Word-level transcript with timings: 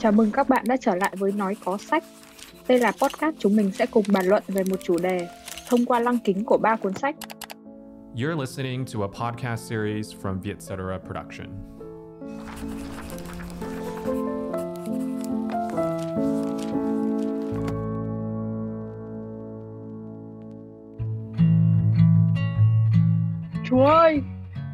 Chào 0.00 0.12
mừng 0.12 0.30
các 0.32 0.48
bạn 0.48 0.64
đã 0.68 0.76
trở 0.76 0.94
lại 0.94 1.14
với 1.18 1.32
Nói 1.32 1.56
Có 1.64 1.78
Sách. 1.78 2.04
Đây 2.68 2.78
là 2.78 2.92
podcast 2.92 3.36
chúng 3.38 3.56
mình 3.56 3.72
sẽ 3.72 3.86
cùng 3.86 4.04
bàn 4.12 4.26
luận 4.26 4.42
về 4.48 4.62
một 4.70 4.76
chủ 4.82 4.96
đề 5.02 5.28
thông 5.68 5.84
qua 5.86 6.00
lăng 6.00 6.18
kính 6.24 6.44
của 6.44 6.58
ba 6.58 6.76
cuốn 6.76 6.94
sách. 6.94 7.16
You're 8.14 8.40
listening 8.40 8.84
to 8.94 9.00
a 9.00 9.08
podcast 9.08 9.70
series 9.70 10.14
from 10.22 10.40
Vietcetera 10.40 10.98
Production. 11.06 11.48
Chúa 23.64 23.84
ơi, 23.84 24.22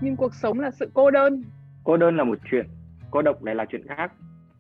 nhưng 0.01 0.17
cuộc 0.17 0.35
sống 0.35 0.61
là 0.61 0.71
sự 0.71 0.91
cô 0.95 1.11
đơn. 1.11 1.45
Cô 1.85 1.97
đơn 1.97 2.17
là 2.17 2.25
một 2.25 2.39
chuyện, 2.51 2.67
cô 3.11 3.23
độc 3.23 3.45
lại 3.45 3.55
là 3.55 3.65
chuyện 3.69 3.87
khác. 3.89 4.13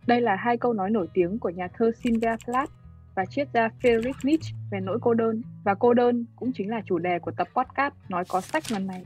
Đây 0.06 0.20
là 0.20 0.36
hai 0.36 0.56
câu 0.56 0.72
nói 0.72 0.90
nổi 0.90 1.08
tiếng 1.14 1.38
của 1.38 1.48
nhà 1.50 1.68
thơ 1.78 1.90
Sylvia 2.02 2.36
Plath 2.44 2.70
và 3.14 3.24
triết 3.24 3.48
gia 3.54 3.68
Friedrich 3.68 4.12
Nietzsche 4.22 4.56
về 4.70 4.80
nỗi 4.80 4.98
cô 5.02 5.14
đơn. 5.14 5.42
Và 5.64 5.74
cô 5.74 5.94
đơn 5.94 6.26
cũng 6.36 6.52
chính 6.54 6.70
là 6.70 6.80
chủ 6.86 6.98
đề 6.98 7.18
của 7.18 7.30
tập 7.30 7.48
podcast 7.54 7.94
Nói 8.08 8.24
Có 8.28 8.40
Sách 8.40 8.72
lần 8.72 8.86
này. 8.86 9.04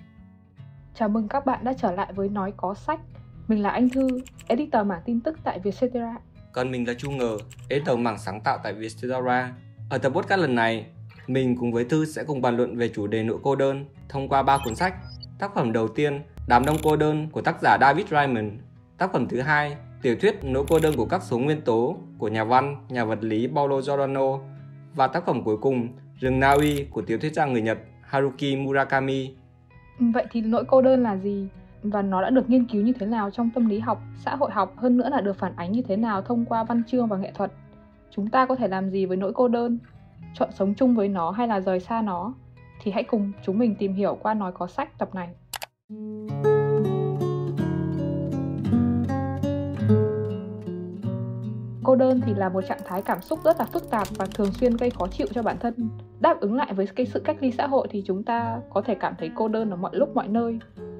Chào 0.95 1.09
mừng 1.09 1.28
các 1.28 1.47
bạn 1.47 1.65
đã 1.65 1.73
trở 1.73 1.92
lại 1.92 2.12
với 2.12 2.28
Nói 2.28 2.52
Có 2.56 2.75
Sách. 2.75 3.01
Mình 3.48 3.62
là 3.62 3.70
Anh 3.70 3.89
Thư, 3.89 4.09
editor 4.47 4.87
mảng 4.87 5.02
tin 5.05 5.20
tức 5.20 5.39
tại 5.45 5.59
Vietcetera. 5.59 6.15
Còn 6.52 6.70
mình 6.70 6.89
là 6.89 6.95
Chu 6.95 7.11
Ngờ, 7.11 7.37
editor 7.69 7.98
mảng 7.98 8.19
sáng 8.19 8.41
tạo 8.41 8.59
tại 8.62 8.73
Vietcetera. 8.73 9.53
Ở 9.91 9.98
tập 9.98 10.12
podcast 10.14 10.41
lần 10.41 10.55
này, 10.55 10.87
mình 11.27 11.56
cùng 11.61 11.73
với 11.73 11.84
Thư 11.84 12.05
sẽ 12.05 12.25
cùng 12.25 12.41
bàn 12.41 12.56
luận 12.56 12.77
về 12.77 12.89
chủ 12.89 13.06
đề 13.06 13.23
nỗi 13.23 13.39
cô 13.42 13.56
đơn 13.56 13.84
thông 14.09 14.28
qua 14.28 14.42
ba 14.42 14.59
cuốn 14.64 14.75
sách. 14.75 14.95
Tác 15.39 15.55
phẩm 15.55 15.73
đầu 15.73 15.89
tiên, 15.89 16.23
Đám 16.48 16.64
đông 16.64 16.77
cô 16.83 16.97
đơn 16.97 17.28
của 17.33 17.42
tác 17.42 17.56
giả 17.62 17.78
David 17.80 18.06
Raymond. 18.11 18.53
Tác 18.98 19.12
phẩm 19.12 19.28
thứ 19.28 19.41
hai, 19.41 19.77
tiểu 20.03 20.17
thuyết 20.21 20.39
Nỗi 20.43 20.65
cô 20.69 20.79
đơn 20.79 20.95
của 20.97 21.05
các 21.05 21.23
số 21.23 21.39
nguyên 21.39 21.61
tố 21.61 21.97
của 22.19 22.29
nhà 22.29 22.45
văn, 22.45 22.77
nhà 22.89 23.05
vật 23.05 23.25
lý 23.25 23.49
Paulo 23.55 23.81
Giordano. 23.81 24.39
Và 24.95 25.07
tác 25.07 25.27
phẩm 25.27 25.42
cuối 25.45 25.57
cùng, 25.57 25.89
Rừng 26.20 26.41
Na 26.41 26.51
Uy 26.51 26.84
của 26.84 27.03
tiểu 27.03 27.19
thuyết 27.19 27.34
gia 27.34 27.47
người 27.47 27.62
Nhật 27.62 27.79
Haruki 28.03 28.57
Murakami. 28.59 29.34
Vậy 29.98 30.27
thì 30.31 30.41
nỗi 30.41 30.65
cô 30.65 30.83
đơn 30.83 31.03
là 31.03 31.17
gì? 31.17 31.48
Và 31.83 32.03
nó 32.03 32.23
đã 32.23 32.31
được 32.31 32.51
nghiên 32.51 32.65
cứu 32.65 32.83
như 32.83 32.92
thế 32.92 33.07
nào 33.07 33.31
trong 33.31 33.51
tâm 33.55 33.69
lý 33.69 33.79
học, 33.79 34.03
xã 34.17 34.37
hội 34.37 34.51
học, 34.51 34.75
hơn 34.77 34.97
nữa 34.97 35.09
là 35.09 35.20
được 35.20 35.37
phản 35.37 35.57
ánh 35.57 35.73
như 35.73 35.83
thế 35.83 35.97
nào 35.97 36.23
thông 36.23 36.45
qua 36.45 36.64
văn 36.64 36.83
chương 36.87 37.07
và 37.07 37.17
nghệ 37.17 37.33
thuật? 37.35 37.53
Chúng 38.11 38.29
ta 38.29 38.47
có 38.47 38.57
thể 38.57 38.69
làm 38.69 38.91
gì 38.91 39.07
với 39.07 39.17
nỗi 39.17 39.33
cô 39.35 39.48
đơn? 39.48 39.79
Chọn 40.35 40.48
sống 40.53 40.75
chung 40.75 40.95
với 40.95 41.09
nó 41.09 41.31
hay 41.31 41.48
là 41.48 41.61
rời 41.61 41.81
xa 41.81 42.03
nó? 42.03 42.35
Thì 42.83 42.91
hãy 42.91 43.03
cùng 43.03 43.33
chúng 43.42 43.59
mình 43.59 43.75
tìm 43.79 43.95
hiểu 43.95 44.19
qua 44.23 44.35
Nói 44.35 44.53
Có 44.53 44.67
Sách 44.67 44.98
tập 44.98 45.14
này. 45.14 45.29
Cô 51.91 51.96
đơn 51.96 52.20
thì 52.27 52.34
là 52.34 52.48
một 52.48 52.60
trạng 52.69 52.78
thái 52.84 53.02
cảm 53.02 53.22
xúc 53.22 53.38
rất 53.44 53.58
là 53.58 53.64
phức 53.64 53.91
tạp 53.91 54.08
và 54.16 54.27
thường 54.34 54.52
xuyên 54.52 54.77
gây 54.77 54.91
khó 54.91 55.06
chịu 55.06 55.27
cho 55.34 55.42
bản 55.42 55.56
thân. 55.60 55.74
Đáp 56.20 56.41
ứng 56.41 56.55
lại 56.55 56.74
với 56.74 56.86
cái 56.86 57.06
sự 57.06 57.20
cách 57.20 57.36
ly 57.41 57.50
xã 57.50 57.66
hội 57.66 57.88
thì 57.91 58.02
chúng 58.06 58.22
ta 58.22 58.60
có 58.70 58.83
thể 58.83 58.94
cảm 58.94 59.14
thấy 59.19 59.30
cô 59.34 59.48
đơn 59.48 59.70
ở 59.70 59.77
mọi 59.77 59.91
lúc 59.94 60.14
mọi 60.14 60.28
nơi. 60.28 60.58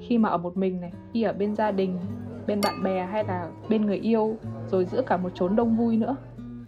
Khi 0.09 0.19
mà 0.19 0.29
ở 0.29 0.39
một 0.39 0.57
mình 0.57 0.81
này, 0.81 0.93
khi 1.13 1.23
ở 1.23 1.33
bên 1.33 1.57
gia 1.57 1.71
đình, 1.71 1.99
bên 2.47 2.61
bạn 2.61 2.83
bè 2.83 3.07
hay 3.13 3.25
là 3.25 3.51
bên 3.69 3.87
người 3.87 3.97
yêu, 3.97 4.37
rồi 4.71 4.85
giữa 4.85 5.03
cả 5.03 5.17
một 5.17 5.33
chốn 5.35 5.57
đông 5.57 5.77
vui 5.77 5.97
nữa. 5.97 6.17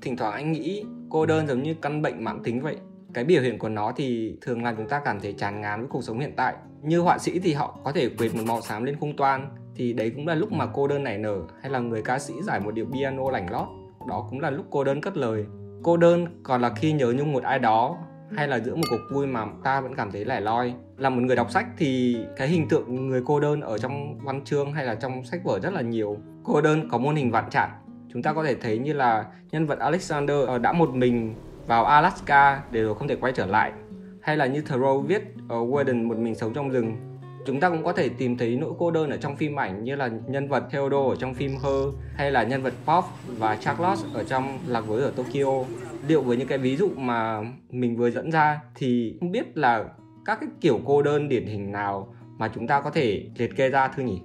Thỉnh 0.00 0.16
thoảng 0.16 0.32
anh 0.32 0.52
nghĩ 0.52 0.84
cô 1.10 1.26
đơn 1.26 1.46
giống 1.46 1.62
như 1.62 1.74
căn 1.74 2.02
bệnh 2.02 2.24
mãn 2.24 2.42
tính 2.42 2.60
vậy. 2.60 2.76
Cái 3.14 3.24
biểu 3.24 3.42
hiện 3.42 3.58
của 3.58 3.68
nó 3.68 3.92
thì 3.96 4.38
thường 4.40 4.62
làm 4.62 4.76
chúng 4.76 4.88
ta 4.88 5.00
cảm 5.04 5.20
thấy 5.20 5.32
chán 5.32 5.60
ngán 5.60 5.80
với 5.80 5.88
cuộc 5.88 6.02
sống 6.02 6.18
hiện 6.18 6.32
tại. 6.36 6.54
Như 6.82 7.00
họa 7.00 7.18
sĩ 7.18 7.38
thì 7.38 7.52
họ 7.52 7.78
có 7.84 7.92
thể 7.92 8.08
quệt 8.18 8.34
một 8.34 8.42
màu 8.46 8.60
xám 8.60 8.84
lên 8.84 8.96
khung 9.00 9.16
toan, 9.16 9.48
thì 9.74 9.92
đấy 9.92 10.12
cũng 10.16 10.26
là 10.26 10.34
lúc 10.34 10.52
mà 10.52 10.66
cô 10.66 10.88
đơn 10.88 11.04
nảy 11.04 11.18
nở 11.18 11.36
hay 11.60 11.70
là 11.70 11.78
người 11.78 12.02
ca 12.02 12.18
sĩ 12.18 12.34
giải 12.42 12.60
một 12.60 12.70
điệu 12.74 12.86
piano 12.92 13.30
lảnh 13.30 13.50
lót 13.50 13.68
đó 14.06 14.26
cũng 14.30 14.40
là 14.40 14.50
lúc 14.50 14.66
cô 14.70 14.84
đơn 14.84 15.00
cất 15.00 15.16
lời. 15.16 15.44
Cô 15.82 15.96
đơn 15.96 16.26
còn 16.42 16.60
là 16.60 16.70
khi 16.76 16.92
nhớ 16.92 17.12
nhung 17.16 17.32
một 17.32 17.42
ai 17.42 17.58
đó, 17.58 17.96
hay 18.36 18.48
là 18.48 18.58
giữa 18.58 18.74
một 18.74 18.82
cuộc 18.90 19.00
vui 19.14 19.26
mà 19.26 19.46
ta 19.64 19.80
vẫn 19.80 19.94
cảm 19.94 20.12
thấy 20.12 20.24
lẻ 20.24 20.40
loi. 20.40 20.74
Là 20.96 21.10
một 21.10 21.20
người 21.20 21.36
đọc 21.36 21.50
sách 21.50 21.66
thì 21.78 22.16
cái 22.36 22.48
hình 22.48 22.68
tượng 22.68 23.08
người 23.08 23.22
cô 23.26 23.40
đơn 23.40 23.60
ở 23.60 23.78
trong 23.78 24.18
văn 24.18 24.44
chương 24.44 24.72
hay 24.72 24.84
là 24.84 24.94
trong 24.94 25.24
sách 25.24 25.40
vở 25.44 25.58
rất 25.60 25.72
là 25.72 25.80
nhiều. 25.80 26.16
Cô 26.44 26.60
đơn 26.60 26.88
có 26.88 26.98
môn 26.98 27.16
hình 27.16 27.30
vạn 27.30 27.50
trạng. 27.50 27.70
Chúng 28.12 28.22
ta 28.22 28.32
có 28.32 28.44
thể 28.44 28.54
thấy 28.54 28.78
như 28.78 28.92
là 28.92 29.26
nhân 29.50 29.66
vật 29.66 29.78
Alexander 29.78 30.46
ờ, 30.46 30.58
đã 30.58 30.72
một 30.72 30.90
mình 30.94 31.34
vào 31.66 31.84
Alaska 31.84 32.62
để 32.70 32.82
rồi 32.82 32.94
không 32.94 33.08
thể 33.08 33.16
quay 33.16 33.32
trở 33.32 33.46
lại. 33.46 33.72
Hay 34.20 34.36
là 34.36 34.46
như 34.46 34.62
Thoreau 34.62 35.00
viết 35.00 35.22
ờ, 35.48 35.56
ở 35.56 35.64
Warden 35.64 36.06
một 36.06 36.16
mình 36.16 36.34
sống 36.34 36.52
trong 36.54 36.68
rừng 36.68 36.96
chúng 37.44 37.60
ta 37.60 37.70
cũng 37.70 37.84
có 37.84 37.92
thể 37.92 38.08
tìm 38.08 38.36
thấy 38.36 38.56
nỗi 38.56 38.72
cô 38.78 38.90
đơn 38.90 39.10
ở 39.10 39.16
trong 39.16 39.36
phim 39.36 39.60
ảnh 39.60 39.84
như 39.84 39.96
là 39.96 40.10
nhân 40.26 40.48
vật 40.48 40.64
Theodore 40.70 41.14
ở 41.14 41.16
trong 41.16 41.34
phim 41.34 41.50
Her 41.50 41.94
hay 42.14 42.30
là 42.30 42.42
nhân 42.42 42.62
vật 42.62 42.74
Pop 42.86 43.04
và 43.26 43.56
Charles 43.56 44.04
ở 44.14 44.24
trong 44.24 44.58
Lạc 44.66 44.80
với 44.80 45.02
ở 45.02 45.10
Tokyo 45.10 45.64
liệu 46.08 46.22
với 46.22 46.36
những 46.36 46.48
cái 46.48 46.58
ví 46.58 46.76
dụ 46.76 46.88
mà 46.96 47.40
mình 47.70 47.96
vừa 47.96 48.10
dẫn 48.10 48.30
ra 48.30 48.60
thì 48.74 49.16
không 49.20 49.32
biết 49.32 49.58
là 49.58 49.84
các 50.24 50.38
cái 50.40 50.48
kiểu 50.60 50.80
cô 50.84 51.02
đơn 51.02 51.28
điển 51.28 51.46
hình 51.46 51.72
nào 51.72 52.14
mà 52.38 52.50
chúng 52.54 52.66
ta 52.66 52.80
có 52.80 52.90
thể 52.90 53.28
liệt 53.36 53.56
kê 53.56 53.68
ra 53.68 53.88
thưa 53.88 54.02
nhỉ? 54.02 54.20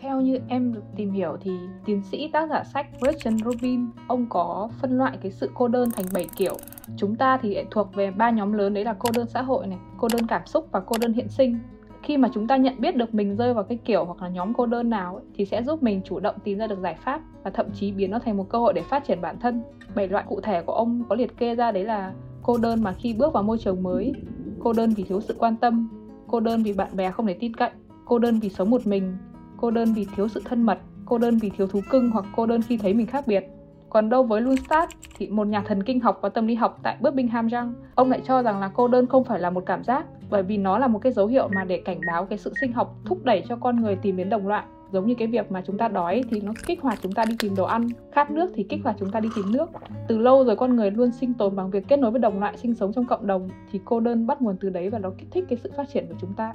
Theo 0.00 0.20
như 0.20 0.38
em 0.48 0.72
được 0.72 0.82
tìm 0.96 1.12
hiểu 1.12 1.36
thì 1.40 1.50
tiến 1.84 2.02
sĩ 2.02 2.30
tác 2.32 2.50
giả 2.50 2.64
sách 2.64 2.86
Gretchen 3.00 3.38
Rubin 3.38 3.86
ông 4.06 4.26
có 4.28 4.70
phân 4.80 4.98
loại 4.98 5.18
cái 5.22 5.32
sự 5.32 5.50
cô 5.54 5.68
đơn 5.68 5.90
thành 5.90 6.06
7 6.14 6.26
kiểu. 6.36 6.56
Chúng 6.96 7.16
ta 7.16 7.38
thì 7.42 7.56
thuộc 7.70 7.94
về 7.94 8.10
ba 8.10 8.30
nhóm 8.30 8.52
lớn 8.52 8.74
đấy 8.74 8.84
là 8.84 8.94
cô 8.98 9.10
đơn 9.14 9.26
xã 9.28 9.42
hội 9.42 9.66
này, 9.66 9.78
cô 9.98 10.08
đơn 10.12 10.26
cảm 10.26 10.46
xúc 10.46 10.68
và 10.72 10.80
cô 10.80 10.96
đơn 11.00 11.12
hiện 11.12 11.28
sinh 11.28 11.58
khi 12.02 12.16
mà 12.16 12.28
chúng 12.34 12.46
ta 12.46 12.56
nhận 12.56 12.80
biết 12.80 12.96
được 12.96 13.14
mình 13.14 13.36
rơi 13.36 13.54
vào 13.54 13.64
cái 13.64 13.78
kiểu 13.84 14.04
hoặc 14.04 14.22
là 14.22 14.28
nhóm 14.28 14.54
cô 14.54 14.66
đơn 14.66 14.90
nào 14.90 15.14
ấy, 15.14 15.24
thì 15.34 15.44
sẽ 15.44 15.62
giúp 15.62 15.82
mình 15.82 16.00
chủ 16.04 16.20
động 16.20 16.34
tìm 16.44 16.58
ra 16.58 16.66
được 16.66 16.78
giải 16.78 16.96
pháp 17.04 17.20
và 17.42 17.50
thậm 17.50 17.66
chí 17.74 17.92
biến 17.92 18.10
nó 18.10 18.18
thành 18.18 18.36
một 18.36 18.48
cơ 18.48 18.58
hội 18.58 18.72
để 18.72 18.82
phát 18.82 19.04
triển 19.06 19.20
bản 19.20 19.38
thân. 19.40 19.62
Bảy 19.94 20.08
loại 20.08 20.24
cụ 20.28 20.40
thể 20.40 20.62
của 20.62 20.72
ông 20.72 21.04
có 21.08 21.14
liệt 21.14 21.36
kê 21.36 21.54
ra 21.54 21.72
đấy 21.72 21.84
là 21.84 22.12
cô 22.42 22.58
đơn 22.58 22.82
mà 22.82 22.92
khi 22.92 23.14
bước 23.14 23.32
vào 23.32 23.42
môi 23.42 23.58
trường 23.58 23.82
mới 23.82 24.12
cô 24.58 24.72
đơn 24.72 24.90
vì 24.90 25.02
thiếu 25.02 25.20
sự 25.20 25.34
quan 25.38 25.56
tâm 25.56 25.88
cô 26.26 26.40
đơn 26.40 26.62
vì 26.62 26.72
bạn 26.72 26.96
bè 26.96 27.10
không 27.10 27.26
thể 27.26 27.34
tin 27.34 27.56
cậy 27.56 27.70
cô 28.04 28.18
đơn 28.18 28.38
vì 28.38 28.48
sống 28.48 28.70
một 28.70 28.86
mình 28.86 29.16
cô 29.56 29.70
đơn 29.70 29.92
vì 29.92 30.06
thiếu 30.16 30.28
sự 30.28 30.42
thân 30.44 30.62
mật 30.62 30.78
cô 31.10 31.18
đơn 31.18 31.38
vì 31.38 31.50
thiếu 31.50 31.66
thú 31.66 31.80
cưng 31.90 32.10
hoặc 32.10 32.24
cô 32.36 32.46
đơn 32.46 32.62
khi 32.62 32.76
thấy 32.76 32.94
mình 32.94 33.06
khác 33.06 33.26
biệt. 33.26 33.44
Còn 33.90 34.08
đâu 34.08 34.22
với 34.22 34.40
Lundstad 34.40 34.88
thì 35.18 35.28
một 35.28 35.46
nhà 35.46 35.62
thần 35.66 35.82
kinh 35.82 36.00
học 36.00 36.18
và 36.22 36.28
tâm 36.28 36.46
lý 36.46 36.54
học 36.54 36.78
tại 36.82 36.96
Birmingham 37.00 37.46
rằng 37.46 37.74
ông 37.94 38.10
lại 38.10 38.20
cho 38.24 38.42
rằng 38.42 38.60
là 38.60 38.68
cô 38.68 38.88
đơn 38.88 39.06
không 39.06 39.24
phải 39.24 39.40
là 39.40 39.50
một 39.50 39.62
cảm 39.66 39.84
giác 39.84 40.06
bởi 40.30 40.42
vì 40.42 40.56
nó 40.56 40.78
là 40.78 40.86
một 40.86 40.98
cái 40.98 41.12
dấu 41.12 41.26
hiệu 41.26 41.48
mà 41.48 41.64
để 41.64 41.82
cảnh 41.84 42.00
báo 42.06 42.26
cái 42.26 42.38
sự 42.38 42.52
sinh 42.60 42.72
học 42.72 42.96
thúc 43.04 43.24
đẩy 43.24 43.42
cho 43.48 43.56
con 43.56 43.82
người 43.82 43.96
tìm 43.96 44.16
đến 44.16 44.30
đồng 44.30 44.48
loại. 44.48 44.64
Giống 44.92 45.06
như 45.06 45.14
cái 45.14 45.28
việc 45.28 45.52
mà 45.52 45.62
chúng 45.66 45.78
ta 45.78 45.88
đói 45.88 46.24
thì 46.30 46.40
nó 46.40 46.52
kích 46.66 46.80
hoạt 46.82 46.98
chúng 47.02 47.12
ta 47.12 47.24
đi 47.24 47.36
tìm 47.38 47.54
đồ 47.56 47.64
ăn 47.64 47.88
khát 48.12 48.30
nước 48.30 48.50
thì 48.54 48.66
kích 48.68 48.80
hoạt 48.84 48.96
chúng 48.98 49.10
ta 49.10 49.20
đi 49.20 49.28
tìm 49.36 49.52
nước. 49.52 49.70
Từ 50.08 50.18
lâu 50.18 50.44
rồi 50.44 50.56
con 50.56 50.76
người 50.76 50.90
luôn 50.90 51.12
sinh 51.12 51.34
tồn 51.34 51.56
bằng 51.56 51.70
việc 51.70 51.88
kết 51.88 51.98
nối 51.98 52.10
với 52.10 52.20
đồng 52.20 52.40
loại 52.40 52.56
sinh 52.56 52.74
sống 52.74 52.92
trong 52.92 53.06
cộng 53.06 53.26
đồng 53.26 53.48
thì 53.72 53.80
cô 53.84 54.00
đơn 54.00 54.26
bắt 54.26 54.42
nguồn 54.42 54.56
từ 54.60 54.70
đấy 54.70 54.90
và 54.90 54.98
nó 54.98 55.10
kích 55.18 55.28
thích 55.30 55.44
cái 55.48 55.58
sự 55.62 55.72
phát 55.76 55.84
triển 55.92 56.06
của 56.08 56.16
chúng 56.20 56.34
ta. 56.34 56.52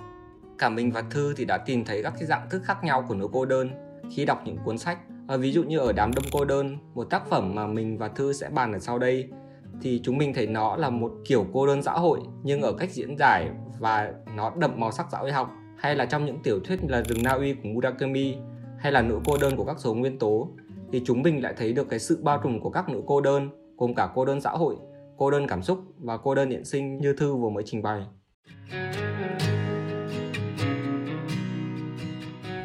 Cả 0.57 0.69
mình 0.69 0.91
và 0.91 1.03
thư 1.09 1.33
thì 1.37 1.45
đã 1.45 1.57
tìm 1.57 1.85
thấy 1.85 2.03
các 2.03 2.13
cái 2.19 2.25
dạng 2.25 2.49
thức 2.49 2.61
khác 2.63 2.83
nhau 2.83 3.05
của 3.07 3.15
nỗi 3.15 3.27
cô 3.33 3.45
đơn 3.45 3.69
khi 4.11 4.25
đọc 4.25 4.41
những 4.45 4.57
cuốn 4.65 4.77
sách. 4.77 4.97
À, 5.27 5.37
ví 5.37 5.51
dụ 5.51 5.63
như 5.63 5.79
ở 5.79 5.93
đám 5.93 6.11
đông 6.15 6.25
cô 6.31 6.45
đơn 6.45 6.77
một 6.93 7.03
tác 7.09 7.27
phẩm 7.29 7.55
mà 7.55 7.67
mình 7.67 7.97
và 7.97 8.07
thư 8.07 8.33
sẽ 8.33 8.49
bàn 8.49 8.73
ở 8.73 8.79
sau 8.79 8.99
đây 8.99 9.29
thì 9.81 10.01
chúng 10.03 10.17
mình 10.17 10.33
thấy 10.33 10.47
nó 10.47 10.75
là 10.75 10.89
một 10.89 11.11
kiểu 11.25 11.45
cô 11.53 11.67
đơn 11.67 11.83
xã 11.83 11.91
hội 11.91 12.19
nhưng 12.43 12.61
ở 12.61 12.73
cách 12.73 12.91
diễn 12.91 13.17
giải 13.17 13.49
và 13.79 14.13
nó 14.35 14.51
đậm 14.57 14.71
màu 14.79 14.91
sắc 14.91 15.07
xã 15.11 15.17
hội 15.17 15.31
học 15.31 15.51
hay 15.77 15.95
là 15.95 16.05
trong 16.05 16.25
những 16.25 16.39
tiểu 16.43 16.59
thuyết 16.59 16.83
như 16.83 16.89
là 16.89 17.01
rừng 17.01 17.23
Na 17.23 17.31
Uy 17.31 17.53
của 17.53 17.69
Murakami 17.69 18.35
hay 18.77 18.91
là 18.91 19.01
nỗi 19.01 19.19
cô 19.25 19.37
đơn 19.37 19.55
của 19.57 19.65
các 19.65 19.79
số 19.79 19.93
nguyên 19.93 20.19
tố 20.19 20.49
thì 20.91 21.01
chúng 21.05 21.21
mình 21.21 21.43
lại 21.43 21.53
thấy 21.57 21.73
được 21.73 21.89
cái 21.89 21.99
sự 21.99 22.19
bao 22.23 22.39
trùm 22.43 22.59
của 22.59 22.69
các 22.69 22.89
nỗi 22.89 23.01
cô 23.05 23.21
đơn 23.21 23.49
gồm 23.77 23.93
cả 23.93 24.09
cô 24.15 24.25
đơn 24.25 24.41
xã 24.41 24.49
hội, 24.49 24.75
cô 25.17 25.31
đơn 25.31 25.47
cảm 25.47 25.61
xúc 25.61 25.79
và 25.97 26.17
cô 26.17 26.35
đơn 26.35 26.49
hiện 26.49 26.65
sinh 26.65 26.97
như 26.97 27.13
Thư 27.13 27.35
vừa 27.35 27.49
mới 27.49 27.63
trình 27.65 27.81
bày. 27.81 28.01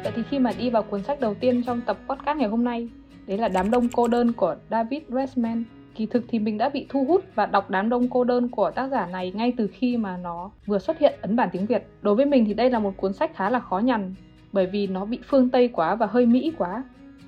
Vậy 0.03 0.13
thì 0.15 0.23
khi 0.29 0.39
mà 0.39 0.51
đi 0.57 0.69
vào 0.69 0.83
cuốn 0.83 1.03
sách 1.03 1.19
đầu 1.19 1.33
tiên 1.33 1.63
trong 1.65 1.81
tập 1.81 1.97
podcast 2.09 2.37
ngày 2.37 2.49
hôm 2.49 2.63
nay, 2.63 2.89
đấy 3.27 3.37
là 3.37 3.47
Đám 3.47 3.71
đông 3.71 3.87
cô 3.93 4.07
đơn 4.07 4.33
của 4.33 4.55
David 4.69 5.01
Resman 5.09 5.63
kỳ 5.95 6.05
thực 6.05 6.23
thì 6.27 6.39
mình 6.39 6.57
đã 6.57 6.69
bị 6.69 6.85
thu 6.89 7.05
hút 7.05 7.23
và 7.35 7.45
đọc 7.45 7.69
đám 7.69 7.89
đông 7.89 8.07
cô 8.09 8.23
đơn 8.23 8.49
của 8.49 8.71
tác 8.71 8.87
giả 8.91 9.05
này 9.05 9.31
ngay 9.35 9.53
từ 9.57 9.67
khi 9.73 9.97
mà 9.97 10.17
nó 10.17 10.51
vừa 10.65 10.79
xuất 10.79 10.99
hiện 10.99 11.13
ấn 11.21 11.35
bản 11.35 11.49
tiếng 11.51 11.65
Việt. 11.65 11.83
Đối 12.01 12.15
với 12.15 12.25
mình 12.25 12.45
thì 12.45 12.53
đây 12.53 12.69
là 12.69 12.79
một 12.79 12.97
cuốn 12.97 13.13
sách 13.13 13.31
khá 13.35 13.49
là 13.49 13.59
khó 13.59 13.79
nhằn, 13.79 14.13
bởi 14.51 14.65
vì 14.65 14.87
nó 14.87 15.05
bị 15.05 15.19
phương 15.27 15.49
Tây 15.49 15.67
quá 15.67 15.95
và 15.95 16.05
hơi 16.05 16.25
Mỹ 16.25 16.51
quá, 16.57 16.83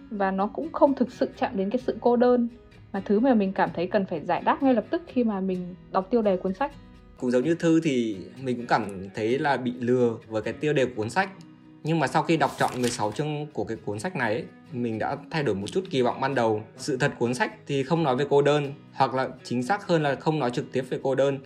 và 0.10 0.32
nó 0.32 0.48
cũng 0.48 0.72
không 0.72 0.94
thực 0.94 1.12
sự 1.12 1.30
chạm 1.40 1.52
đến 1.58 1.70
cái 1.70 1.82
sự 1.86 1.98
cô 2.02 2.16
đơn, 2.16 2.48
mà 2.94 3.02
thứ 3.06 3.20
mà 3.20 3.34
mình 3.34 3.54
cảm 3.54 3.70
thấy 3.76 3.88
cần 3.88 4.06
phải 4.06 4.20
giải 4.26 4.42
đáp 4.46 4.64
ngay 4.64 4.74
lập 4.74 4.86
tức 4.90 5.02
khi 5.08 5.24
mà 5.24 5.40
mình 5.40 5.76
đọc 5.92 6.08
tiêu 6.10 6.22
đề 6.22 6.38
cuốn 6.38 6.54
sách. 6.54 6.72
Cũng 7.18 7.32
giống 7.32 7.44
như 7.44 7.56
Thư 7.56 7.80
thì 7.84 8.18
mình 8.44 8.58
cũng 8.58 8.66
cảm 8.68 9.10
thấy 9.16 9.40
là 9.40 9.58
bị 9.58 9.74
lừa 9.80 10.18
với 10.28 10.42
cái 10.42 10.54
tiêu 10.54 10.74
đề 10.74 10.86
của 10.86 10.92
cuốn 10.96 11.10
sách 11.10 11.30
nhưng 11.84 12.00
mà 12.00 12.08
sau 12.08 12.24
khi 12.24 12.38
đọc 12.38 12.52
trọn 12.60 12.82
16 12.82 13.12
chương 13.12 13.48
của 13.54 13.64
cái 13.64 13.78
cuốn 13.86 14.00
sách 14.00 14.16
này 14.16 14.34
ấy, 14.34 14.46
mình 14.72 15.00
đã 15.00 15.18
thay 15.32 15.44
đổi 15.44 15.56
một 15.56 15.68
chút 15.68 15.84
kỳ 15.90 16.02
vọng 16.02 16.22
ban 16.22 16.36
đầu. 16.36 16.64
Sự 16.78 16.98
thật 16.98 17.12
cuốn 17.20 17.34
sách 17.34 17.54
thì 17.68 17.84
không 17.84 18.04
nói 18.04 18.16
về 18.16 18.26
cô 18.30 18.42
đơn, 18.42 18.74
hoặc 18.94 19.14
là 19.14 19.30
chính 19.44 19.64
xác 19.64 19.88
hơn 19.88 20.04
là 20.04 20.16
không 20.16 20.40
nói 20.40 20.52
trực 20.52 20.72
tiếp 20.72 20.86
về 20.90 21.00
cô 21.04 21.16
đơn. 21.16 21.40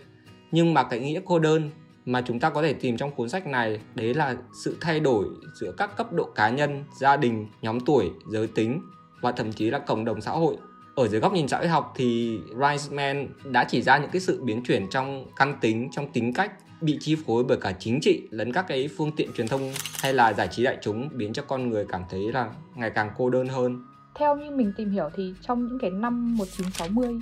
Nhưng 0.50 0.74
mà 0.74 0.82
cái 0.82 1.00
nghĩa 1.00 1.20
cô 1.24 1.38
đơn 1.38 1.70
mà 2.04 2.22
chúng 2.26 2.40
ta 2.40 2.50
có 2.50 2.62
thể 2.62 2.72
tìm 2.72 2.96
trong 2.96 3.10
cuốn 3.10 3.28
sách 3.28 3.46
này 3.46 3.80
đấy 3.94 4.14
là 4.14 4.36
sự 4.64 4.76
thay 4.80 5.00
đổi 5.00 5.24
giữa 5.60 5.72
các 5.76 5.96
cấp 5.96 6.12
độ 6.12 6.24
cá 6.24 6.50
nhân, 6.50 6.84
gia 7.00 7.16
đình, 7.16 7.46
nhóm 7.62 7.80
tuổi, 7.80 8.10
giới 8.30 8.46
tính 8.46 8.82
và 9.20 9.32
thậm 9.32 9.52
chí 9.52 9.70
là 9.70 9.78
cộng 9.78 10.04
đồng 10.04 10.20
xã 10.20 10.30
hội 10.30 10.56
ở 10.98 11.08
dưới 11.08 11.20
góc 11.20 11.32
nhìn 11.32 11.48
xã 11.48 11.58
hội 11.58 11.68
học 11.68 11.92
thì 11.96 12.40
Reisman 12.60 13.28
đã 13.44 13.64
chỉ 13.68 13.82
ra 13.82 13.98
những 13.98 14.10
cái 14.10 14.20
sự 14.20 14.42
biến 14.44 14.62
chuyển 14.62 14.88
trong 14.90 15.26
căn 15.36 15.54
tính 15.60 15.88
trong 15.92 16.12
tính 16.12 16.32
cách 16.32 16.52
bị 16.80 16.98
chi 17.00 17.16
phối 17.26 17.44
bởi 17.44 17.56
cả 17.60 17.72
chính 17.78 17.98
trị 18.02 18.22
lẫn 18.30 18.52
các 18.52 18.64
cái 18.68 18.88
phương 18.96 19.12
tiện 19.16 19.32
truyền 19.36 19.48
thông 19.48 19.72
hay 20.02 20.14
là 20.14 20.32
giải 20.32 20.48
trí 20.48 20.64
đại 20.64 20.78
chúng 20.82 21.08
biến 21.12 21.32
cho 21.32 21.42
con 21.42 21.70
người 21.70 21.86
cảm 21.88 22.02
thấy 22.10 22.32
là 22.32 22.50
ngày 22.74 22.90
càng 22.90 23.10
cô 23.18 23.30
đơn 23.30 23.48
hơn. 23.48 23.82
Theo 24.14 24.36
như 24.36 24.50
mình 24.50 24.72
tìm 24.76 24.90
hiểu 24.90 25.10
thì 25.16 25.34
trong 25.40 25.66
những 25.66 25.78
cái 25.78 25.90
năm 25.90 26.36
1960 26.36 27.20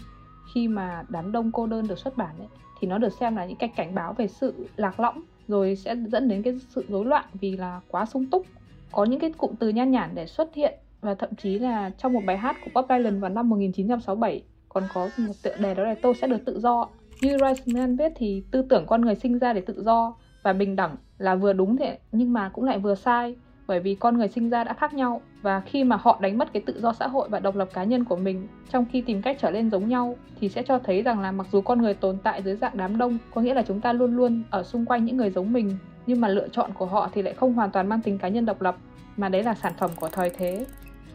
khi 0.54 0.68
mà 0.68 1.04
đám 1.08 1.32
đông 1.32 1.52
cô 1.52 1.66
đơn 1.66 1.86
được 1.86 1.98
xuất 1.98 2.16
bản 2.16 2.38
ấy, 2.38 2.48
thì 2.80 2.88
nó 2.88 2.98
được 2.98 3.12
xem 3.20 3.36
là 3.36 3.46
những 3.46 3.58
cái 3.58 3.72
cảnh 3.76 3.94
báo 3.94 4.14
về 4.18 4.28
sự 4.28 4.54
lạc 4.76 5.00
lõng 5.00 5.22
rồi 5.48 5.76
sẽ 5.76 5.96
dẫn 6.12 6.28
đến 6.28 6.42
cái 6.42 6.58
sự 6.74 6.84
rối 6.88 7.04
loạn 7.04 7.24
vì 7.40 7.56
là 7.56 7.80
quá 7.88 8.06
sung 8.06 8.26
túc 8.30 8.46
có 8.92 9.04
những 9.04 9.20
cái 9.20 9.32
cụm 9.32 9.54
từ 9.54 9.68
nhan 9.68 9.90
nhản 9.90 10.10
để 10.14 10.26
xuất 10.26 10.54
hiện 10.54 10.74
và 11.00 11.14
thậm 11.14 11.30
chí 11.34 11.58
là 11.58 11.90
trong 11.98 12.12
một 12.12 12.22
bài 12.26 12.36
hát 12.36 12.56
của 12.64 12.70
Bob 12.74 12.90
Dylan 12.90 13.20
vào 13.20 13.30
năm 13.30 13.48
1967 13.48 14.42
còn 14.68 14.84
có 14.94 15.08
một 15.18 15.32
tựa 15.42 15.56
đề 15.58 15.74
đó 15.74 15.82
là 15.84 15.94
tôi 16.02 16.14
sẽ 16.14 16.26
được 16.26 16.44
tự 16.44 16.60
do. 16.60 16.88
Như 17.20 17.38
Reisman 17.40 17.96
viết 17.96 18.12
thì 18.16 18.44
tư 18.50 18.62
tưởng 18.68 18.86
con 18.86 19.00
người 19.00 19.14
sinh 19.14 19.38
ra 19.38 19.52
để 19.52 19.60
tự 19.60 19.82
do 19.82 20.16
và 20.42 20.52
bình 20.52 20.76
đẳng 20.76 20.96
là 21.18 21.34
vừa 21.34 21.52
đúng 21.52 21.76
thế, 21.76 21.98
nhưng 22.12 22.32
mà 22.32 22.48
cũng 22.48 22.64
lại 22.64 22.78
vừa 22.78 22.94
sai, 22.94 23.36
bởi 23.66 23.80
vì 23.80 23.94
con 23.94 24.18
người 24.18 24.28
sinh 24.28 24.50
ra 24.50 24.64
đã 24.64 24.74
khác 24.74 24.94
nhau. 24.94 25.20
Và 25.42 25.60
khi 25.60 25.84
mà 25.84 25.96
họ 25.96 26.18
đánh 26.20 26.38
mất 26.38 26.52
cái 26.52 26.62
tự 26.66 26.80
do 26.80 26.92
xã 26.92 27.06
hội 27.06 27.28
và 27.28 27.40
độc 27.40 27.56
lập 27.56 27.68
cá 27.72 27.84
nhân 27.84 28.04
của 28.04 28.16
mình, 28.16 28.48
trong 28.72 28.84
khi 28.92 29.00
tìm 29.00 29.22
cách 29.22 29.36
trở 29.40 29.50
nên 29.50 29.70
giống 29.70 29.88
nhau, 29.88 30.16
thì 30.40 30.48
sẽ 30.48 30.62
cho 30.62 30.78
thấy 30.78 31.02
rằng 31.02 31.20
là 31.20 31.32
mặc 31.32 31.46
dù 31.52 31.60
con 31.60 31.82
người 31.82 31.94
tồn 31.94 32.18
tại 32.22 32.42
dưới 32.42 32.56
dạng 32.56 32.76
đám 32.76 32.98
đông, 32.98 33.18
có 33.34 33.40
nghĩa 33.40 33.54
là 33.54 33.62
chúng 33.62 33.80
ta 33.80 33.92
luôn 33.92 34.16
luôn 34.16 34.42
ở 34.50 34.62
xung 34.62 34.86
quanh 34.86 35.04
những 35.04 35.16
người 35.16 35.30
giống 35.30 35.52
mình, 35.52 35.76
nhưng 36.06 36.20
mà 36.20 36.28
lựa 36.28 36.48
chọn 36.48 36.70
của 36.74 36.86
họ 36.86 37.10
thì 37.14 37.22
lại 37.22 37.34
không 37.34 37.54
hoàn 37.54 37.70
toàn 37.70 37.88
mang 37.88 38.00
tính 38.00 38.18
cá 38.18 38.28
nhân 38.28 38.46
độc 38.46 38.62
lập, 38.62 38.76
mà 39.16 39.28
đấy 39.28 39.42
là 39.42 39.54
sản 39.54 39.72
phẩm 39.78 39.90
của 39.96 40.08
thời 40.08 40.30
thế 40.30 40.66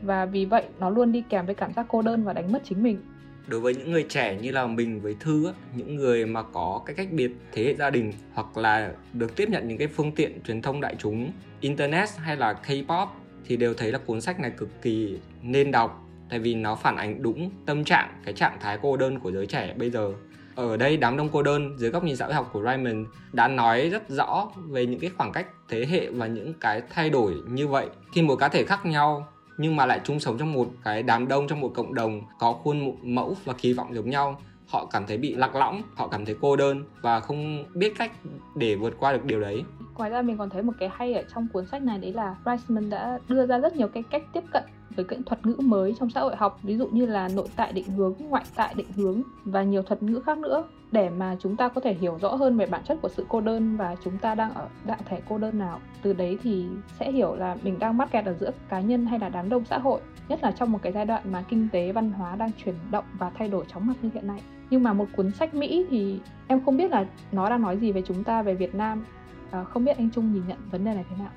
và 0.02 0.26
vì 0.26 0.46
vậy, 0.46 0.64
nó 0.80 0.90
luôn 0.90 1.12
đi 1.12 1.24
kèm 1.30 1.46
với 1.46 1.56
cảm 1.56 1.74
giác 1.74 1.86
cô 1.90 2.02
đơn 2.02 2.24
và 2.24 2.34
đánh 2.34 2.52
mất 2.52 2.62
chính 2.64 2.84
mình. 2.84 3.02
Đối 3.48 3.60
với 3.60 3.76
những 3.76 3.92
người 3.92 4.06
trẻ 4.10 4.38
như 4.42 4.52
là 4.52 4.68
mình 4.68 5.02
với 5.02 5.16
thư 5.20 5.54
những 5.76 5.96
người 5.96 6.26
mà 6.26 6.44
có 6.44 6.82
cái 6.86 6.96
cách 6.96 7.08
biệt 7.12 7.32
thế 7.52 7.64
hệ 7.64 7.76
gia 7.76 7.90
đình 7.90 8.14
hoặc 8.34 8.58
là 8.58 8.92
được 9.14 9.36
tiếp 9.36 9.50
nhận 9.50 9.68
những 9.68 9.78
cái 9.78 9.88
phương 9.88 10.12
tiện 10.12 10.42
truyền 10.44 10.62
thông 10.62 10.82
đại 10.82 10.96
chúng, 11.00 11.32
internet 11.60 12.10
hay 12.18 12.38
là 12.38 12.56
k-pop 12.68 13.08
thì 13.46 13.58
đều 13.58 13.74
thấy 13.74 13.92
là 13.92 14.00
cuốn 14.06 14.22
sách 14.22 14.40
này 14.40 14.52
cực 14.52 14.82
kỳ 14.82 15.18
nên 15.42 15.72
đọc 15.72 16.08
tại 16.30 16.40
vì 16.40 16.56
nó 16.56 16.76
phản 16.76 16.98
ánh 16.98 17.22
đúng 17.24 17.52
tâm 17.66 17.84
trạng, 17.84 18.10
cái 18.26 18.34
trạng 18.34 18.58
thái 18.62 18.78
cô 18.82 18.98
đơn 18.98 19.20
của 19.20 19.32
giới 19.32 19.46
trẻ 19.46 19.74
bây 19.78 19.90
giờ. 19.90 20.14
Ở 20.56 20.78
đây, 20.78 20.98
đám 20.98 21.18
đông 21.18 21.30
cô 21.32 21.44
đơn 21.44 21.76
dưới 21.80 21.90
góc 21.90 22.04
nhìn 22.04 22.16
xã 22.16 22.26
hội 22.26 22.34
học 22.34 22.50
của 22.54 22.62
Raymond 22.64 23.08
đã 23.34 23.48
nói 23.48 23.90
rất 23.90 24.10
rõ 24.10 24.52
về 24.70 24.86
những 24.86 25.00
cái 25.00 25.10
khoảng 25.18 25.32
cách 25.32 25.48
thế 25.70 25.86
hệ 25.86 26.10
và 26.10 26.28
những 26.28 26.54
cái 26.54 26.82
thay 26.90 27.10
đổi 27.10 27.34
như 27.50 27.68
vậy. 27.68 27.88
Khi 28.14 28.22
mỗi 28.22 28.38
cá 28.38 28.48
thể 28.48 28.66
khác 28.66 28.86
nhau 28.86 29.28
nhưng 29.58 29.76
mà 29.76 29.86
lại 29.86 30.02
chung 30.04 30.20
sống 30.20 30.38
trong 30.38 30.54
một 30.54 30.68
cái 30.84 31.04
đám 31.04 31.28
đông, 31.28 31.48
trong 31.48 31.62
một 31.62 31.72
cộng 31.76 31.94
đồng 31.94 32.22
có 32.40 32.54
khuôn 32.54 32.96
mẫu 33.16 33.36
và 33.46 33.54
kỳ 33.54 33.74
vọng 33.74 33.96
giống 33.96 34.10
nhau. 34.10 34.42
Họ 34.68 34.86
cảm 34.86 35.06
thấy 35.08 35.18
bị 35.18 35.36
lạc 35.36 35.56
lõng, 35.56 35.82
họ 35.96 36.08
cảm 36.08 36.26
thấy 36.26 36.36
cô 36.42 36.56
đơn 36.56 36.84
và 37.02 37.20
không 37.20 37.66
biết 37.74 37.94
cách 37.98 38.12
để 38.56 38.76
vượt 38.76 38.94
qua 39.00 39.12
được 39.14 39.26
điều 39.26 39.42
đấy. 39.42 39.64
Ngoài 39.98 40.10
ra 40.10 40.22
mình 40.22 40.38
còn 40.38 40.50
thấy 40.50 40.64
một 40.64 40.74
cái 40.80 40.90
hay 40.94 41.14
ở 41.14 41.24
trong 41.34 41.48
cuốn 41.54 41.66
sách 41.66 41.82
này 41.82 41.98
đấy 41.98 42.14
là 42.14 42.36
Reisman 42.46 42.90
đã 42.90 43.20
đưa 43.28 43.46
ra 43.46 43.58
rất 43.58 43.76
nhiều 43.76 43.88
cái 43.88 44.04
cách 44.10 44.24
tiếp 44.34 44.44
cận 44.54 44.64
với 44.96 45.06
cái 45.06 45.20
thuật 45.26 45.46
ngữ 45.46 45.56
mới 45.60 45.96
trong 46.00 46.10
xã 46.10 46.22
hội 46.22 46.36
học 46.36 46.60
ví 46.64 46.78
dụ 46.78 46.88
như 46.88 47.06
là 47.06 47.28
nội 47.28 47.48
tại 47.56 47.74
định 47.74 47.86
hướng 47.86 48.14
ngoại 48.30 48.44
tại 48.56 48.74
định 48.78 48.92
hướng 48.96 49.22
và 49.46 49.64
nhiều 49.64 49.84
thuật 49.84 50.04
ngữ 50.04 50.22
khác 50.26 50.38
nữa. 50.38 50.64
Để 50.92 51.10
mà 51.10 51.36
chúng 51.40 51.56
ta 51.56 51.68
có 51.68 51.82
thể 51.82 51.94
hiểu 51.94 52.18
rõ 52.22 52.36
hơn 52.36 52.58
về 52.58 52.66
bản 52.66 52.82
chất 52.88 52.98
của 53.02 53.10
sự 53.10 53.26
cô 53.30 53.42
đơn 53.42 53.78
và 53.78 53.96
chúng 54.04 54.18
ta 54.18 54.36
đang 54.36 54.54
ở 54.54 54.68
dạng 54.88 55.00
thể 55.06 55.22
cô 55.30 55.38
đơn 55.38 55.60
nào 55.60 55.80
từ 56.02 56.14
đấy 56.14 56.38
thì 56.44 56.66
sẽ 57.00 57.12
hiểu 57.12 57.36
là 57.36 57.58
mình 57.64 57.80
đang 57.80 57.98
mắc 57.98 58.12
kẹt 58.12 58.26
ở 58.26 58.34
giữa 58.34 58.52
cá 58.70 58.80
nhân 58.80 59.06
hay 59.06 59.20
là 59.20 59.30
đám 59.30 59.50
đông 59.50 59.66
xã 59.66 59.78
hội 59.78 60.02
nhất 60.28 60.44
là 60.44 60.52
trong 60.52 60.72
một 60.72 60.80
cái 60.82 60.92
giai 60.92 61.06
đoạn 61.06 61.32
mà 61.32 61.44
kinh 61.50 61.68
tế 61.72 61.92
văn 61.92 62.12
hóa 62.12 62.36
đang 62.36 62.52
chuyển 62.64 62.76
động 62.92 63.06
và 63.14 63.30
thay 63.30 63.48
đổi 63.48 63.66
chóng 63.74 63.88
mặt 63.88 63.94
như 64.02 64.10
hiện 64.14 64.28
nay. 64.28 64.42
Nhưng 64.70 64.84
mà 64.84 64.94
một 64.94 65.06
cuốn 65.16 65.32
sách 65.32 65.54
mỹ 65.54 65.86
thì 65.90 66.20
em 66.48 66.66
không 66.66 66.78
biết 66.78 66.92
là 66.92 67.06
nó 67.32 67.50
đang 67.50 67.62
nói 67.62 67.78
gì 67.78 67.92
về 67.92 68.02
chúng 68.06 68.24
ta 68.24 68.42
về 68.42 68.54
việt 68.54 68.76
nam. 68.76 69.04
À, 69.52 69.64
không 69.64 69.86
biết 69.86 69.98
anh 69.98 70.10
trung 70.10 70.34
nhìn 70.34 70.44
nhận 70.48 70.58
vấn 70.72 70.86
đề 70.86 70.94
này 70.94 71.06
thế 71.10 71.16
nào? 71.20 71.32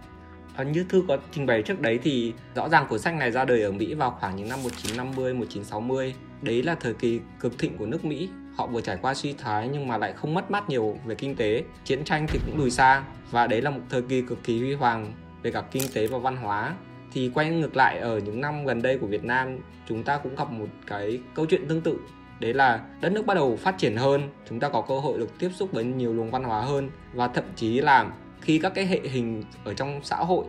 Như 0.63 0.85
Thư 0.89 1.05
có 1.09 1.19
trình 1.33 1.47
bày 1.47 1.63
trước 1.63 1.81
đấy 1.81 1.99
thì 2.03 2.33
rõ 2.55 2.69
ràng 2.69 2.87
cuốn 2.89 2.99
sách 2.99 3.15
này 3.15 3.31
ra 3.31 3.45
đời 3.45 3.63
ở 3.63 3.73
Mỹ 3.73 3.95
vào 3.95 4.17
khoảng 4.21 4.37
những 4.37 4.49
năm 4.49 4.63
1950, 4.63 5.35
1960. 5.35 6.15
Đấy 6.43 6.63
là 6.63 6.75
thời 6.75 6.95
kỳ 6.95 7.21
cực 7.41 7.59
thịnh 7.59 7.79
của 7.79 7.87
nước 7.87 8.05
Mỹ. 8.05 8.29
Họ 8.57 8.67
vừa 8.67 8.81
trải 8.81 8.99
qua 9.03 9.15
suy 9.15 9.33
thoái 9.33 9.69
nhưng 9.69 9.89
mà 9.89 9.99
lại 9.99 10.13
không 10.13 10.35
mất 10.35 10.51
mát 10.51 10.69
nhiều 10.69 10.99
về 11.05 11.15
kinh 11.15 11.37
tế. 11.37 11.65
Chiến 11.85 12.05
tranh 12.05 12.27
thì 12.29 12.39
cũng 12.47 12.59
lùi 12.59 12.71
xa 12.71 13.05
và 13.31 13.47
đấy 13.47 13.63
là 13.63 13.71
một 13.71 13.81
thời 13.91 14.03
kỳ 14.03 14.23
cực 14.23 14.45
kỳ 14.45 14.59
huy 14.59 14.75
hoàng 14.75 15.13
về 15.43 15.51
cả 15.51 15.63
kinh 15.71 15.83
tế 15.95 16.07
và 16.07 16.19
văn 16.19 16.37
hóa. 16.37 16.75
Thì 17.13 17.31
quay 17.35 17.51
ngược 17.51 17.77
lại 17.77 17.99
ở 17.99 18.19
những 18.19 18.41
năm 18.41 18.67
gần 18.67 18.83
đây 18.83 18.99
của 18.99 19.07
Việt 19.07 19.25
Nam, 19.25 19.59
chúng 19.89 20.03
ta 20.03 20.19
cũng 20.19 20.37
gặp 20.37 20.51
một 20.51 20.69
cái 20.87 21.21
câu 21.35 21.47
chuyện 21.47 21.69
tương 21.69 21.81
tự 21.81 21.99
đấy 22.41 22.55
là 22.55 22.81
đất 23.01 23.13
nước 23.13 23.27
bắt 23.27 23.35
đầu 23.35 23.57
phát 23.57 23.79
triển 23.79 23.97
hơn 23.97 24.29
chúng 24.49 24.61
ta 24.61 24.69
có 24.69 24.81
cơ 24.81 24.99
hội 24.99 25.19
được 25.19 25.39
tiếp 25.39 25.51
xúc 25.55 25.73
với 25.73 25.85
nhiều 25.85 26.15
luồng 26.15 26.31
văn 26.31 26.45
hóa 26.45 26.61
hơn 26.61 26.91
và 27.13 27.29
thậm 27.29 27.45
chí 27.57 27.81
là 27.81 28.11
khi 28.45 28.59
các 28.59 28.73
cái 28.75 28.87
hệ 28.87 29.01
hình 29.05 29.43
ở 29.65 29.75
trong 29.75 30.01
xã 30.03 30.17
hội 30.17 30.45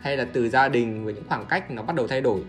hay 0.00 0.16
là 0.16 0.24
từ 0.32 0.48
gia 0.48 0.68
đình 0.68 1.04
với 1.04 1.14
những 1.14 1.24
khoảng 1.28 1.46
cách 1.46 1.70
nó 1.70 1.82
bắt 1.82 1.96
đầu 1.96 2.06
thay 2.06 2.20
đổi 2.20 2.40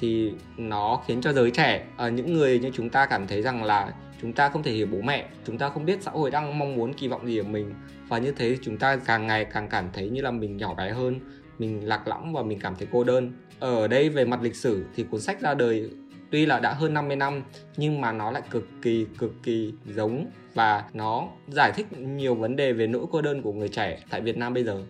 thì 0.00 0.32
nó 0.56 1.00
khiến 1.06 1.20
cho 1.20 1.32
giới 1.32 1.50
trẻ 1.50 1.84
ờ, 1.96 2.10
những 2.10 2.32
người 2.32 2.58
như 2.58 2.70
chúng 2.74 2.90
ta 2.90 3.06
cảm 3.06 3.26
thấy 3.26 3.42
rằng 3.42 3.64
là 3.64 3.92
chúng 4.22 4.32
ta 4.32 4.48
không 4.48 4.62
thể 4.62 4.72
hiểu 4.72 4.86
bố 4.92 5.00
mẹ, 5.00 5.28
chúng 5.46 5.58
ta 5.58 5.68
không 5.68 5.84
biết 5.84 6.02
xã 6.02 6.10
hội 6.10 6.30
đang 6.30 6.58
mong 6.58 6.76
muốn 6.76 6.94
kỳ 6.94 7.08
vọng 7.08 7.26
gì 7.26 7.38
ở 7.38 7.42
mình. 7.42 7.74
Và 8.08 8.18
như 8.18 8.32
thế 8.32 8.56
chúng 8.62 8.76
ta 8.76 8.96
càng 8.96 9.26
ngày 9.26 9.44
càng 9.44 9.68
cảm 9.68 9.88
thấy 9.92 10.08
như 10.08 10.22
là 10.22 10.30
mình 10.30 10.56
nhỏ 10.56 10.74
bé 10.74 10.90
hơn, 10.90 11.20
mình 11.58 11.88
lạc 11.88 12.08
lõng 12.08 12.32
và 12.32 12.42
mình 12.42 12.58
cảm 12.60 12.74
thấy 12.78 12.88
cô 12.92 13.04
đơn. 13.04 13.32
Ở 13.60 13.88
đây 13.88 14.08
về 14.08 14.24
mặt 14.24 14.42
lịch 14.42 14.56
sử 14.56 14.84
thì 14.96 15.04
cuốn 15.10 15.20
sách 15.20 15.40
ra 15.40 15.54
đời 15.54 15.90
tuy 16.30 16.46
là 16.46 16.60
đã 16.60 16.74
hơn 16.74 16.94
50 16.94 17.16
năm, 17.16 17.42
nhưng 17.76 18.00
mà 18.00 18.12
nó 18.12 18.30
lại 18.30 18.42
cực 18.50 18.68
kỳ 18.82 19.06
cực 19.18 19.32
kỳ 19.42 19.72
giống 19.86 20.26
và 20.54 20.84
nó 20.92 21.28
giải 21.48 21.72
thích 21.74 21.86
nhiều 21.98 22.34
vấn 22.34 22.56
đề 22.56 22.72
về 22.72 22.86
nỗi 22.86 23.06
cô 23.12 23.22
đơn 23.22 23.42
của 23.42 23.52
người 23.52 23.68
trẻ 23.68 23.98
tại 24.10 24.20
Việt 24.20 24.36
Nam 24.36 24.54
bây 24.54 24.64
giờ. 24.64 24.82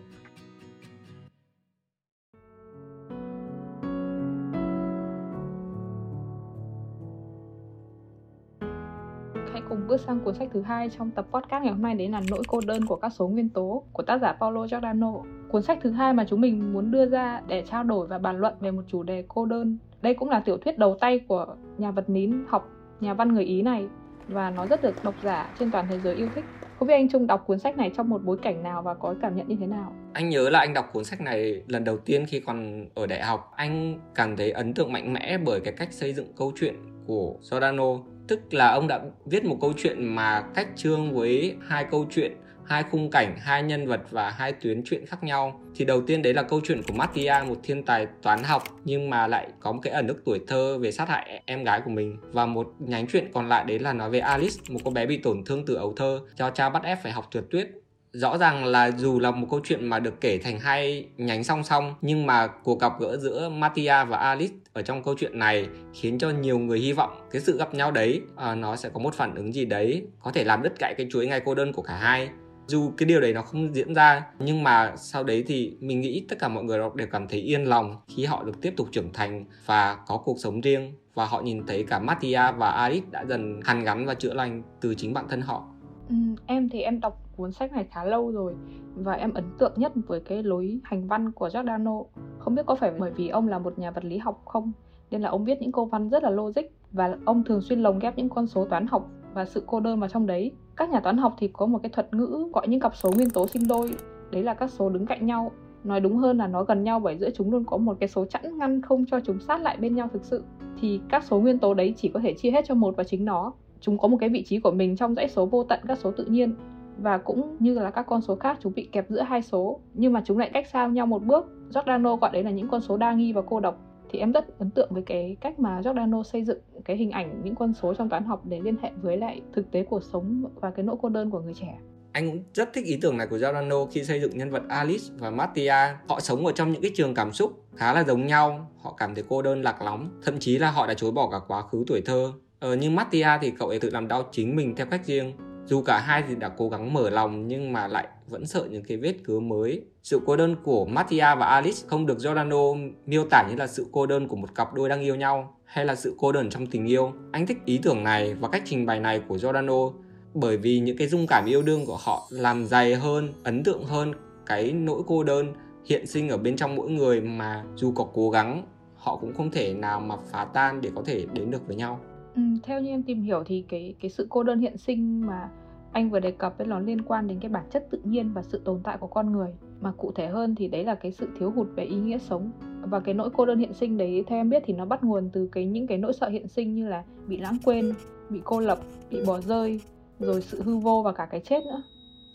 Hãy 9.51 9.61
cùng 9.69 9.87
bước 9.87 10.01
sang 10.01 10.19
cuốn 10.19 10.35
sách 10.35 10.49
thứ 10.53 10.61
hai 10.61 10.89
trong 10.97 11.11
tập 11.11 11.25
podcast 11.31 11.63
ngày 11.63 11.73
hôm 11.73 11.81
nay, 11.81 11.95
đấy 11.95 12.09
là 12.09 12.21
Nỗi 12.29 12.43
cô 12.47 12.59
đơn 12.67 12.85
của 12.85 12.95
các 12.95 13.09
số 13.09 13.27
nguyên 13.27 13.49
tố 13.49 13.83
của 13.93 14.03
tác 14.03 14.21
giả 14.21 14.33
Paolo 14.33 14.67
Giordano. 14.67 15.13
Cuốn 15.51 15.61
sách 15.61 15.79
thứ 15.81 15.91
hai 15.91 16.13
mà 16.13 16.25
chúng 16.29 16.41
mình 16.41 16.73
muốn 16.73 16.91
đưa 16.91 17.05
ra 17.05 17.41
để 17.47 17.63
trao 17.71 17.83
đổi 17.83 18.07
và 18.07 18.17
bàn 18.17 18.37
luận 18.37 18.53
về 18.59 18.71
một 18.71 18.83
chủ 18.87 19.03
đề 19.03 19.23
cô 19.27 19.45
đơn. 19.45 19.77
Đây 20.01 20.13
cũng 20.13 20.29
là 20.29 20.39
tiểu 20.39 20.57
thuyết 20.57 20.77
đầu 20.77 20.97
tay 21.01 21.19
của 21.27 21.55
nhà 21.77 21.91
vật 21.91 22.09
nín 22.09 22.33
học 22.47 22.69
nhà 22.99 23.13
văn 23.13 23.33
người 23.33 23.43
Ý 23.43 23.61
này 23.61 23.87
và 24.27 24.49
nó 24.49 24.65
rất 24.65 24.81
được 24.81 25.03
độc 25.03 25.15
giả 25.23 25.55
trên 25.59 25.71
toàn 25.71 25.85
thế 25.89 25.99
giới 25.99 26.15
yêu 26.15 26.27
thích. 26.35 26.45
Không 26.79 26.87
biết 26.87 26.93
anh 26.93 27.09
Trung 27.09 27.27
đọc 27.27 27.43
cuốn 27.47 27.59
sách 27.59 27.77
này 27.77 27.91
trong 27.97 28.09
một 28.09 28.21
bối 28.23 28.37
cảnh 28.41 28.63
nào 28.63 28.81
và 28.81 28.93
có 28.93 29.15
cảm 29.21 29.35
nhận 29.35 29.47
như 29.47 29.55
thế 29.59 29.67
nào? 29.67 29.93
Anh 30.13 30.29
nhớ 30.29 30.49
là 30.49 30.59
anh 30.59 30.73
đọc 30.73 30.89
cuốn 30.93 31.03
sách 31.03 31.21
này 31.21 31.63
lần 31.67 31.83
đầu 31.83 31.97
tiên 31.97 32.25
khi 32.27 32.39
còn 32.39 32.85
ở 32.95 33.07
đại 33.07 33.23
học. 33.23 33.51
Anh 33.55 33.99
cảm 34.15 34.37
thấy 34.37 34.51
ấn 34.51 34.73
tượng 34.73 34.91
mạnh 34.91 35.13
mẽ 35.13 35.37
bởi 35.37 35.59
cái 35.59 35.73
cách 35.77 35.93
xây 35.93 36.13
dựng 36.13 36.33
câu 36.37 36.51
chuyện 36.55 36.75
của 37.07 37.35
Giordano. 37.41 37.97
Tức 38.27 38.53
là 38.53 38.71
ông 38.71 38.87
đã 38.87 39.01
viết 39.25 39.45
một 39.45 39.57
câu 39.61 39.73
chuyện 39.77 40.03
mà 40.03 40.41
cách 40.55 40.67
chương 40.75 41.13
với 41.13 41.55
hai 41.67 41.85
câu 41.91 42.05
chuyện 42.09 42.31
hai 42.69 42.83
khung 42.83 43.11
cảnh, 43.11 43.37
hai 43.39 43.63
nhân 43.63 43.87
vật 43.87 44.01
và 44.11 44.29
hai 44.29 44.53
tuyến 44.53 44.81
chuyện 44.85 45.05
khác 45.05 45.23
nhau. 45.23 45.61
Thì 45.75 45.85
đầu 45.85 46.01
tiên 46.01 46.21
đấy 46.21 46.33
là 46.33 46.43
câu 46.43 46.61
chuyện 46.63 46.81
của 46.87 46.93
Mattia, 46.93 47.33
một 47.47 47.57
thiên 47.63 47.83
tài 47.83 48.07
toán 48.21 48.43
học 48.43 48.63
nhưng 48.85 49.09
mà 49.09 49.27
lại 49.27 49.47
có 49.59 49.71
một 49.71 49.79
cái 49.83 49.93
ẩn 49.93 50.07
ức 50.07 50.21
tuổi 50.25 50.39
thơ 50.47 50.77
về 50.77 50.91
sát 50.91 51.09
hại 51.09 51.41
em 51.45 51.63
gái 51.63 51.81
của 51.85 51.91
mình. 51.91 52.17
Và 52.21 52.45
một 52.45 52.73
nhánh 52.79 53.07
chuyện 53.07 53.31
còn 53.33 53.49
lại 53.49 53.63
đấy 53.63 53.79
là 53.79 53.93
nói 53.93 54.09
về 54.09 54.19
Alice, 54.19 54.55
một 54.69 54.79
cô 54.83 54.91
bé 54.91 55.05
bị 55.05 55.17
tổn 55.17 55.43
thương 55.45 55.65
từ 55.65 55.75
ấu 55.75 55.93
thơ, 55.93 56.19
cho 56.35 56.49
cha 56.49 56.69
bắt 56.69 56.83
ép 56.83 57.03
phải 57.03 57.11
học 57.11 57.27
trượt 57.31 57.43
tuyết 57.51 57.67
rõ 58.13 58.37
ràng 58.37 58.65
là 58.65 58.91
dù 58.91 59.19
là 59.19 59.31
một 59.31 59.47
câu 59.51 59.59
chuyện 59.63 59.85
mà 59.85 59.99
được 59.99 60.21
kể 60.21 60.37
thành 60.37 60.59
hai 60.59 61.05
nhánh 61.17 61.43
song 61.43 61.63
song 61.63 61.95
nhưng 62.01 62.25
mà 62.25 62.47
cuộc 62.47 62.79
gặp 62.79 62.93
gỡ 62.99 63.17
giữa 63.17 63.49
Mattia 63.49 64.05
và 64.05 64.17
Alice 64.17 64.53
ở 64.73 64.81
trong 64.81 65.03
câu 65.03 65.15
chuyện 65.17 65.39
này 65.39 65.67
khiến 65.93 66.17
cho 66.17 66.29
nhiều 66.29 66.59
người 66.59 66.79
hy 66.79 66.93
vọng 66.93 67.27
cái 67.31 67.41
sự 67.41 67.57
gặp 67.57 67.73
nhau 67.73 67.91
đấy 67.91 68.21
uh, 68.33 68.57
nó 68.57 68.75
sẽ 68.75 68.89
có 68.89 68.99
một 68.99 69.13
phản 69.13 69.35
ứng 69.35 69.53
gì 69.53 69.65
đấy 69.65 70.03
có 70.19 70.31
thể 70.31 70.43
làm 70.43 70.63
đứt 70.63 70.79
gãy 70.79 70.93
cái 70.97 71.07
chuỗi 71.11 71.27
ngày 71.27 71.41
cô 71.45 71.55
đơn 71.55 71.73
của 71.73 71.81
cả 71.81 71.95
hai 71.95 72.29
dù 72.69 72.91
cái 72.97 73.07
điều 73.07 73.21
đấy 73.21 73.33
nó 73.33 73.41
không 73.41 73.75
diễn 73.75 73.93
ra 73.93 74.25
nhưng 74.39 74.63
mà 74.63 74.93
sau 74.95 75.23
đấy 75.23 75.43
thì 75.47 75.77
mình 75.79 76.01
nghĩ 76.01 76.25
tất 76.29 76.39
cả 76.39 76.47
mọi 76.47 76.63
người 76.63 76.79
đều 76.95 77.07
cảm 77.11 77.27
thấy 77.27 77.39
yên 77.39 77.63
lòng 77.63 77.95
khi 78.07 78.25
họ 78.25 78.43
được 78.43 78.61
tiếp 78.61 78.73
tục 78.77 78.87
trưởng 78.91 79.13
thành 79.13 79.45
và 79.65 79.97
có 80.07 80.17
cuộc 80.17 80.39
sống 80.39 80.61
riêng 80.61 80.93
và 81.13 81.25
họ 81.25 81.41
nhìn 81.41 81.63
thấy 81.67 81.83
cả 81.83 81.99
Mattia 81.99 82.51
và 82.57 82.71
Aris 82.71 83.03
đã 83.11 83.25
dần 83.25 83.59
hàn 83.63 83.83
gắn 83.83 84.05
và 84.05 84.13
chữa 84.13 84.33
lành 84.33 84.63
từ 84.81 84.95
chính 84.95 85.13
bản 85.13 85.25
thân 85.29 85.41
họ. 85.41 85.67
Ừ, 86.09 86.15
em 86.45 86.69
thì 86.69 86.81
em 86.81 86.99
đọc 86.99 87.21
cuốn 87.37 87.51
sách 87.51 87.71
này 87.71 87.87
khá 87.91 88.03
lâu 88.03 88.31
rồi 88.31 88.53
và 88.95 89.13
em 89.13 89.33
ấn 89.33 89.43
tượng 89.59 89.73
nhất 89.75 89.91
với 90.07 90.19
cái 90.19 90.43
lối 90.43 90.79
hành 90.83 91.07
văn 91.07 91.31
của 91.31 91.49
Giordano. 91.49 92.03
Không 92.39 92.55
biết 92.55 92.65
có 92.65 92.75
phải 92.75 92.91
bởi 92.99 93.11
vì 93.11 93.27
ông 93.27 93.47
là 93.47 93.59
một 93.59 93.79
nhà 93.79 93.91
vật 93.91 94.05
lý 94.05 94.17
học 94.17 94.41
không 94.45 94.71
nên 95.11 95.21
là 95.21 95.29
ông 95.29 95.45
viết 95.45 95.61
những 95.61 95.71
câu 95.71 95.85
văn 95.85 96.09
rất 96.09 96.23
là 96.23 96.29
logic 96.29 96.61
và 96.91 97.17
ông 97.25 97.43
thường 97.43 97.61
xuyên 97.61 97.79
lồng 97.79 97.99
ghép 97.99 98.17
những 98.17 98.29
con 98.29 98.47
số 98.47 98.65
toán 98.65 98.87
học 98.87 99.09
và 99.33 99.45
sự 99.45 99.63
cô 99.67 99.79
đơn 99.79 99.99
vào 99.99 100.09
trong 100.09 100.27
đấy 100.27 100.51
các 100.79 100.89
nhà 100.89 100.99
toán 100.99 101.17
học 101.17 101.35
thì 101.37 101.47
có 101.53 101.65
một 101.65 101.79
cái 101.83 101.89
thuật 101.89 102.13
ngữ 102.13 102.49
gọi 102.53 102.67
những 102.67 102.79
cặp 102.79 102.95
số 102.95 103.11
nguyên 103.15 103.29
tố 103.29 103.47
sinh 103.47 103.67
đôi. 103.67 103.95
Đấy 104.31 104.43
là 104.43 104.53
các 104.53 104.71
số 104.71 104.89
đứng 104.89 105.05
cạnh 105.05 105.25
nhau. 105.25 105.51
Nói 105.83 105.99
đúng 105.99 106.17
hơn 106.17 106.37
là 106.37 106.47
nó 106.47 106.63
gần 106.63 106.83
nhau 106.83 106.99
bởi 106.99 107.17
giữa 107.17 107.29
chúng 107.29 107.51
luôn 107.51 107.63
có 107.65 107.77
một 107.77 107.97
cái 107.99 108.09
số 108.09 108.25
chẵn 108.25 108.57
ngăn 108.57 108.81
không 108.81 109.05
cho 109.05 109.19
chúng 109.19 109.39
sát 109.39 109.61
lại 109.61 109.77
bên 109.77 109.95
nhau 109.95 110.07
thực 110.13 110.25
sự. 110.25 110.43
Thì 110.81 110.99
các 111.09 111.23
số 111.23 111.39
nguyên 111.39 111.59
tố 111.59 111.73
đấy 111.73 111.93
chỉ 111.97 112.09
có 112.13 112.19
thể 112.19 112.33
chia 112.33 112.51
hết 112.51 112.65
cho 112.65 112.75
một 112.75 112.95
và 112.97 113.03
chính 113.03 113.25
nó. 113.25 113.53
Chúng 113.81 113.97
có 113.97 114.07
một 114.07 114.17
cái 114.19 114.29
vị 114.29 114.43
trí 114.43 114.59
của 114.59 114.71
mình 114.71 114.95
trong 114.95 115.15
dãy 115.15 115.29
số 115.29 115.45
vô 115.45 115.63
tận 115.63 115.79
các 115.87 115.97
số 115.97 116.11
tự 116.11 116.25
nhiên. 116.25 116.55
Và 116.97 117.17
cũng 117.17 117.55
như 117.59 117.79
là 117.79 117.91
các 117.91 118.05
con 118.07 118.21
số 118.21 118.35
khác, 118.35 118.57
chúng 118.61 118.73
bị 118.75 118.89
kẹp 118.91 119.05
giữa 119.09 119.21
hai 119.21 119.41
số. 119.41 119.79
Nhưng 119.93 120.13
mà 120.13 120.21
chúng 120.25 120.37
lại 120.37 120.49
cách 120.53 120.67
xa 120.67 120.87
nhau 120.87 121.05
một 121.05 121.23
bước. 121.23 121.45
Giordano 121.69 122.15
gọi 122.15 122.31
đấy 122.33 122.43
là 122.43 122.51
những 122.51 122.67
con 122.67 122.81
số 122.81 122.97
đa 122.97 123.13
nghi 123.13 123.33
và 123.33 123.41
cô 123.41 123.59
độc 123.59 123.77
thì 124.09 124.19
em 124.19 124.31
rất 124.31 124.59
ấn 124.59 124.69
tượng 124.69 124.89
với 124.91 125.03
cái 125.05 125.37
cách 125.41 125.59
mà 125.59 125.81
Giordano 125.83 126.23
xây 126.23 126.43
dựng 126.43 126.59
cái 126.85 126.97
hình 126.97 127.11
ảnh 127.11 127.41
những 127.43 127.55
con 127.55 127.73
số 127.73 127.93
trong 127.93 128.09
toán 128.09 128.23
học 128.23 128.41
để 128.45 128.59
liên 128.59 128.75
hệ 128.81 128.91
với 129.01 129.17
lại 129.17 129.41
thực 129.53 129.71
tế 129.71 129.83
cuộc 129.83 130.03
sống 130.03 130.43
và 130.55 130.71
cái 130.71 130.83
nỗi 130.83 130.95
cô 131.01 131.09
đơn 131.09 131.29
của 131.29 131.39
người 131.39 131.53
trẻ 131.53 131.77
anh 132.11 132.31
cũng 132.31 132.43
rất 132.53 132.73
thích 132.73 132.85
ý 132.85 132.97
tưởng 133.01 133.17
này 133.17 133.27
của 133.27 133.37
Giordano 133.37 133.85
khi 133.91 134.03
xây 134.03 134.21
dựng 134.21 134.37
nhân 134.37 134.49
vật 134.49 134.63
Alice 134.69 135.03
và 135.17 135.29
Mattia. 135.29 135.75
Họ 136.07 136.19
sống 136.19 136.45
ở 136.45 136.51
trong 136.51 136.71
những 136.71 136.81
cái 136.81 136.91
trường 136.95 137.13
cảm 137.13 137.33
xúc 137.33 137.65
khá 137.75 137.93
là 137.93 138.03
giống 138.03 138.27
nhau, 138.27 138.71
họ 138.81 138.93
cảm 138.97 139.15
thấy 139.15 139.23
cô 139.29 139.41
đơn 139.41 139.61
lạc 139.61 139.81
lõng, 139.81 140.09
thậm 140.23 140.39
chí 140.39 140.57
là 140.57 140.71
họ 140.71 140.87
đã 140.87 140.93
chối 140.93 141.11
bỏ 141.11 141.29
cả 141.31 141.37
quá 141.47 141.61
khứ 141.61 141.83
tuổi 141.87 142.01
thơ. 142.05 142.31
Ờ, 142.59 142.75
nhưng 142.75 142.95
Mattia 142.95 143.27
thì 143.41 143.51
cậu 143.59 143.67
ấy 143.67 143.79
tự 143.79 143.89
làm 143.89 144.07
đau 144.07 144.23
chính 144.31 144.55
mình 144.55 144.75
theo 144.75 144.85
cách 144.85 145.05
riêng. 145.05 145.33
Dù 145.65 145.81
cả 145.81 145.99
hai 145.99 146.23
thì 146.27 146.35
đã 146.35 146.49
cố 146.49 146.69
gắng 146.69 146.93
mở 146.93 147.09
lòng 147.09 147.47
nhưng 147.47 147.73
mà 147.73 147.87
lại 147.87 148.07
vẫn 148.29 148.45
sợ 148.45 148.67
những 148.71 148.83
cái 148.83 148.97
vết 148.97 149.15
cứa 149.23 149.39
mới. 149.39 149.81
Sự 150.03 150.21
cô 150.25 150.35
đơn 150.35 150.55
của 150.63 150.85
Mattia 150.85 151.35
và 151.39 151.45
Alice 151.45 151.87
không 151.87 152.05
được 152.05 152.19
Giordano 152.19 152.73
miêu 153.05 153.25
tả 153.29 153.47
như 153.49 153.55
là 153.55 153.67
sự 153.67 153.87
cô 153.91 154.05
đơn 154.05 154.27
của 154.27 154.35
một 154.35 154.55
cặp 154.55 154.73
đôi 154.73 154.89
đang 154.89 155.01
yêu 155.01 155.15
nhau 155.15 155.55
hay 155.65 155.85
là 155.85 155.95
sự 155.95 156.15
cô 156.17 156.31
đơn 156.31 156.49
trong 156.49 156.67
tình 156.67 156.85
yêu. 156.85 157.11
Anh 157.31 157.47
thích 157.47 157.57
ý 157.65 157.79
tưởng 157.83 158.03
này 158.03 158.33
và 158.33 158.47
cách 158.47 158.63
trình 158.65 158.85
bày 158.85 158.99
này 158.99 159.21
của 159.27 159.37
Giordano 159.37 159.91
bởi 160.33 160.57
vì 160.57 160.79
những 160.79 160.97
cái 160.97 161.07
dung 161.07 161.27
cảm 161.27 161.45
yêu 161.45 161.61
đương 161.61 161.85
của 161.85 161.97
họ 161.99 162.27
làm 162.29 162.65
dày 162.65 162.95
hơn, 162.95 163.33
ấn 163.43 163.63
tượng 163.63 163.83
hơn 163.83 164.13
cái 164.45 164.71
nỗi 164.71 165.01
cô 165.07 165.23
đơn 165.23 165.53
hiện 165.85 166.07
sinh 166.07 166.29
ở 166.29 166.37
bên 166.37 166.55
trong 166.55 166.75
mỗi 166.75 166.89
người 166.89 167.21
mà 167.21 167.63
dù 167.75 167.91
có 167.91 168.07
cố 168.13 168.29
gắng 168.29 168.63
họ 168.95 169.15
cũng 169.15 169.33
không 169.33 169.51
thể 169.51 169.73
nào 169.73 169.99
mà 169.99 170.15
phá 170.31 170.45
tan 170.53 170.81
để 170.81 170.91
có 170.95 171.03
thể 171.05 171.25
đến 171.33 171.51
được 171.51 171.67
với 171.67 171.75
nhau. 171.75 171.99
Ừ, 172.35 172.41
theo 172.63 172.81
như 172.81 172.89
em 172.89 173.03
tìm 173.03 173.21
hiểu 173.21 173.43
thì 173.45 173.65
cái 173.69 173.95
cái 174.01 174.11
sự 174.11 174.27
cô 174.29 174.43
đơn 174.43 174.59
hiện 174.59 174.77
sinh 174.77 175.27
mà 175.27 175.49
anh 175.91 176.09
vừa 176.09 176.19
đề 176.19 176.31
cập 176.31 176.57
ấy 176.57 176.67
nó 176.67 176.79
liên 176.79 177.01
quan 177.01 177.27
đến 177.27 177.39
cái 177.39 177.49
bản 177.49 177.63
chất 177.71 177.87
tự 177.91 177.99
nhiên 178.03 178.33
và 178.33 178.43
sự 178.43 178.61
tồn 178.65 178.79
tại 178.83 178.97
của 178.97 179.07
con 179.07 179.31
người. 179.31 179.53
Mà 179.81 179.91
cụ 179.97 180.11
thể 180.15 180.27
hơn 180.27 180.55
thì 180.55 180.67
đấy 180.67 180.83
là 180.83 180.95
cái 180.95 181.11
sự 181.11 181.27
thiếu 181.39 181.51
hụt 181.51 181.67
về 181.75 181.83
ý 181.83 181.95
nghĩa 181.95 182.17
sống. 182.17 182.51
Và 182.81 182.99
cái 182.99 183.13
nỗi 183.13 183.29
cô 183.33 183.45
đơn 183.45 183.59
hiện 183.59 183.73
sinh 183.73 183.97
đấy, 183.97 184.23
theo 184.27 184.39
em 184.39 184.49
biết 184.49 184.63
thì 184.65 184.73
nó 184.73 184.85
bắt 184.85 185.03
nguồn 185.03 185.29
từ 185.33 185.49
cái 185.51 185.65
những 185.65 185.87
cái 185.87 185.97
nỗi 185.97 186.13
sợ 186.13 186.29
hiện 186.29 186.47
sinh 186.47 186.75
như 186.75 186.87
là 186.87 187.03
bị 187.27 187.37
lãng 187.37 187.57
quên, 187.65 187.93
bị 188.29 188.41
cô 188.43 188.59
lập, 188.59 188.79
bị 189.09 189.25
bỏ 189.25 189.41
rơi, 189.41 189.81
rồi 190.19 190.41
sự 190.41 190.61
hư 190.61 190.77
vô 190.77 191.01
và 191.05 191.11
cả 191.11 191.25
cái 191.25 191.39
chết 191.39 191.63
nữa. 191.63 191.83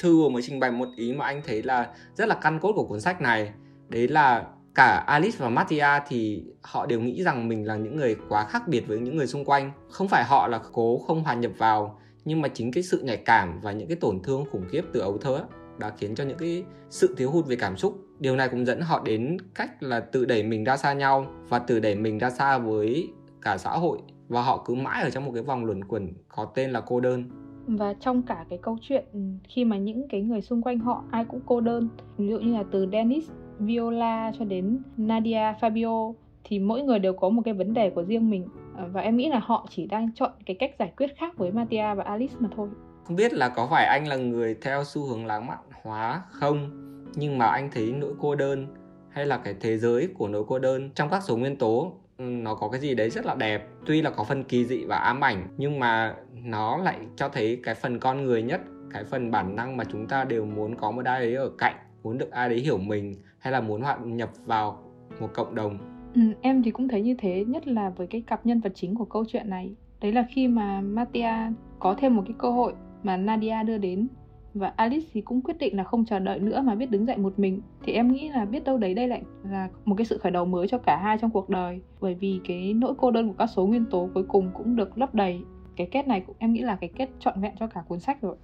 Thư 0.00 0.16
vừa 0.16 0.28
mới 0.28 0.42
trình 0.42 0.60
bày 0.60 0.70
một 0.70 0.88
ý 0.96 1.12
mà 1.12 1.24
anh 1.24 1.42
thấy 1.46 1.62
là 1.62 1.88
rất 2.14 2.28
là 2.28 2.34
căn 2.34 2.58
cốt 2.60 2.72
của 2.72 2.84
cuốn 2.84 3.00
sách 3.00 3.20
này. 3.20 3.52
Đấy 3.88 4.08
là 4.08 4.46
cả 4.74 5.04
Alice 5.06 5.38
và 5.40 5.48
Mattia 5.48 5.86
thì 6.08 6.44
họ 6.62 6.86
đều 6.86 7.00
nghĩ 7.00 7.22
rằng 7.22 7.48
mình 7.48 7.66
là 7.66 7.76
những 7.76 7.96
người 7.96 8.16
quá 8.28 8.44
khác 8.44 8.68
biệt 8.68 8.80
với 8.88 8.98
những 8.98 9.16
người 9.16 9.26
xung 9.26 9.44
quanh. 9.44 9.72
Không 9.90 10.08
phải 10.08 10.24
họ 10.24 10.48
là 10.48 10.60
cố 10.72 10.98
không 10.98 11.22
hòa 11.22 11.34
nhập 11.34 11.52
vào 11.58 12.00
nhưng 12.24 12.40
mà 12.40 12.48
chính 12.48 12.72
cái 12.72 12.82
sự 12.82 13.02
nhạy 13.02 13.16
cảm 13.16 13.60
và 13.62 13.72
những 13.72 13.88
cái 13.88 13.96
tổn 13.96 14.20
thương 14.22 14.44
khủng 14.50 14.64
khiếp 14.68 14.82
từ 14.92 15.00
ấu 15.00 15.18
thơ 15.18 15.44
đã 15.78 15.92
khiến 15.98 16.14
cho 16.14 16.24
những 16.24 16.38
cái 16.38 16.64
sự 16.90 17.14
thiếu 17.18 17.30
hụt 17.30 17.46
về 17.46 17.56
cảm 17.56 17.76
xúc. 17.76 17.98
Điều 18.18 18.36
này 18.36 18.48
cũng 18.48 18.66
dẫn 18.66 18.80
họ 18.80 19.02
đến 19.04 19.36
cách 19.54 19.82
là 19.82 20.00
tự 20.00 20.24
đẩy 20.24 20.42
mình 20.42 20.64
ra 20.64 20.76
xa 20.76 20.92
nhau 20.92 21.26
và 21.48 21.58
tự 21.58 21.80
đẩy 21.80 21.94
mình 21.94 22.18
ra 22.18 22.30
xa 22.30 22.58
với 22.58 23.08
cả 23.42 23.58
xã 23.58 23.70
hội. 23.70 23.98
Và 24.28 24.42
họ 24.42 24.62
cứ 24.66 24.74
mãi 24.74 25.02
ở 25.02 25.10
trong 25.10 25.24
một 25.24 25.32
cái 25.34 25.42
vòng 25.42 25.64
luẩn 25.64 25.84
quẩn 25.84 26.12
có 26.28 26.44
tên 26.44 26.70
là 26.70 26.80
cô 26.80 27.00
đơn. 27.00 27.24
Và 27.66 27.94
trong 28.00 28.22
cả 28.22 28.44
cái 28.48 28.58
câu 28.62 28.78
chuyện 28.80 29.04
ừ, 29.12 29.20
khi 29.48 29.64
mà 29.64 29.76
những 29.76 30.08
cái 30.08 30.22
người 30.22 30.40
xung 30.40 30.62
quanh 30.62 30.78
họ 30.78 31.04
ai 31.10 31.24
cũng 31.24 31.40
cô 31.46 31.60
đơn 31.60 31.88
ví 32.18 32.28
dụ 32.28 32.38
như 32.38 32.52
là 32.52 32.64
từ 32.70 32.86
Dennis, 32.92 33.30
Viola 33.58 34.32
cho 34.38 34.44
đến 34.44 34.82
Nadia, 34.96 35.52
Fabio 35.60 36.14
thì 36.44 36.58
mỗi 36.58 36.82
người 36.82 36.98
đều 36.98 37.12
có 37.12 37.28
một 37.28 37.42
cái 37.44 37.54
vấn 37.54 37.74
đề 37.74 37.90
của 37.90 38.02
riêng 38.02 38.30
mình. 38.30 38.48
Ờ, 38.76 38.88
và 38.92 39.00
em 39.00 39.16
nghĩ 39.16 39.28
là 39.28 39.38
họ 39.38 39.66
chỉ 39.70 39.86
đang 39.86 40.12
chọn 40.14 40.30
cái 40.46 40.56
cách 40.60 40.70
giải 40.78 40.92
quyết 40.96 41.16
khác 41.16 41.36
với 41.36 41.52
Mattia 41.52 41.94
và 41.94 42.04
Alice 42.04 42.34
mà 42.38 42.48
thôi. 42.56 42.68
Không 43.04 43.16
biết 43.16 43.32
là 43.32 43.48
có 43.48 43.66
phải 43.70 43.86
anh 43.86 44.08
là 44.08 44.16
người 44.16 44.56
theo 44.62 44.84
xu 44.84 45.06
hướng 45.06 45.26
lãng 45.26 45.46
mạn 45.46 45.58
hóa 45.82 46.22
không, 46.30 46.70
nhưng 47.14 47.38
mà 47.38 47.46
anh 47.46 47.70
thấy 47.72 47.92
nỗi 47.92 48.12
cô 48.20 48.34
đơn 48.34 48.66
hay 49.10 49.26
là 49.26 49.36
cái 49.36 49.54
thế 49.60 49.78
giới 49.78 50.08
của 50.18 50.28
nỗi 50.28 50.44
cô 50.48 50.58
đơn 50.58 50.90
trong 50.94 51.10
các 51.10 51.22
số 51.22 51.36
nguyên 51.36 51.56
tố 51.56 51.92
ừ, 52.18 52.24
nó 52.24 52.54
có 52.54 52.68
cái 52.68 52.80
gì 52.80 52.94
đấy 52.94 53.10
rất 53.10 53.26
là 53.26 53.34
đẹp. 53.34 53.68
Tuy 53.86 54.02
là 54.02 54.10
có 54.10 54.24
phần 54.24 54.44
kỳ 54.44 54.64
dị 54.64 54.84
và 54.84 54.96
ám 54.96 55.24
ảnh, 55.24 55.46
nhưng 55.56 55.78
mà 55.78 56.14
nó 56.32 56.76
lại 56.76 56.98
cho 57.16 57.28
thấy 57.28 57.60
cái 57.62 57.74
phần 57.74 57.98
con 57.98 58.24
người 58.24 58.42
nhất, 58.42 58.60
cái 58.92 59.04
phần 59.04 59.30
bản 59.30 59.56
năng 59.56 59.76
mà 59.76 59.84
chúng 59.84 60.06
ta 60.06 60.24
đều 60.24 60.44
muốn 60.44 60.76
có 60.76 60.90
một 60.90 61.04
ai 61.04 61.20
đấy 61.20 61.34
ở 61.34 61.50
cạnh, 61.58 61.76
muốn 62.02 62.18
được 62.18 62.30
ai 62.30 62.48
đấy 62.48 62.58
hiểu 62.58 62.78
mình, 62.78 63.14
hay 63.38 63.52
là 63.52 63.60
muốn 63.60 63.82
hòa 63.82 63.96
nhập 64.04 64.30
vào 64.46 64.82
một 65.20 65.28
cộng 65.34 65.54
đồng 65.54 65.93
ừ, 66.14 66.20
em 66.40 66.62
thì 66.62 66.70
cũng 66.70 66.88
thấy 66.88 67.02
như 67.02 67.14
thế 67.18 67.44
nhất 67.44 67.68
là 67.68 67.90
với 67.90 68.06
cái 68.06 68.20
cặp 68.20 68.46
nhân 68.46 68.60
vật 68.60 68.72
chính 68.74 68.94
của 68.94 69.04
câu 69.04 69.24
chuyện 69.28 69.50
này. 69.50 69.74
Đấy 70.00 70.12
là 70.12 70.26
khi 70.30 70.48
mà 70.48 70.80
Mattia 70.80 71.52
có 71.78 71.94
thêm 71.98 72.16
một 72.16 72.22
cái 72.26 72.34
cơ 72.38 72.50
hội 72.50 72.74
mà 73.02 73.16
Nadia 73.16 73.62
đưa 73.66 73.78
đến 73.78 74.08
và 74.54 74.72
Alice 74.76 75.06
thì 75.12 75.20
cũng 75.20 75.40
quyết 75.40 75.58
định 75.58 75.76
là 75.76 75.84
không 75.84 76.04
chờ 76.04 76.18
đợi 76.18 76.38
nữa 76.38 76.60
mà 76.60 76.74
biết 76.74 76.90
đứng 76.90 77.06
dậy 77.06 77.16
một 77.16 77.38
mình. 77.38 77.60
Thì 77.82 77.92
em 77.92 78.12
nghĩ 78.12 78.28
là 78.28 78.44
biết 78.44 78.64
đâu 78.64 78.78
đấy 78.78 78.94
đây 78.94 79.08
lại 79.08 79.22
là 79.50 79.68
một 79.84 79.94
cái 79.98 80.04
sự 80.04 80.18
khởi 80.18 80.32
đầu 80.32 80.44
mới 80.44 80.68
cho 80.68 80.78
cả 80.78 80.96
hai 80.96 81.18
trong 81.18 81.30
cuộc 81.30 81.48
đời. 81.48 81.80
Bởi 82.00 82.14
vì 82.14 82.40
cái 82.48 82.74
nỗi 82.74 82.94
cô 82.98 83.10
đơn 83.10 83.28
của 83.28 83.34
các 83.38 83.46
số 83.46 83.66
nguyên 83.66 83.84
tố 83.84 84.08
cuối 84.14 84.24
cùng 84.28 84.50
cũng 84.54 84.76
được 84.76 84.98
lấp 84.98 85.14
đầy. 85.14 85.40
Cái 85.76 85.88
kết 85.90 86.08
này 86.08 86.20
cũng 86.26 86.36
em 86.38 86.52
nghĩ 86.52 86.60
là 86.60 86.76
cái 86.76 86.90
kết 86.96 87.08
trọn 87.18 87.40
vẹn 87.40 87.52
cho 87.60 87.66
cả 87.66 87.82
cuốn 87.88 88.00
sách 88.00 88.22
rồi. 88.22 88.36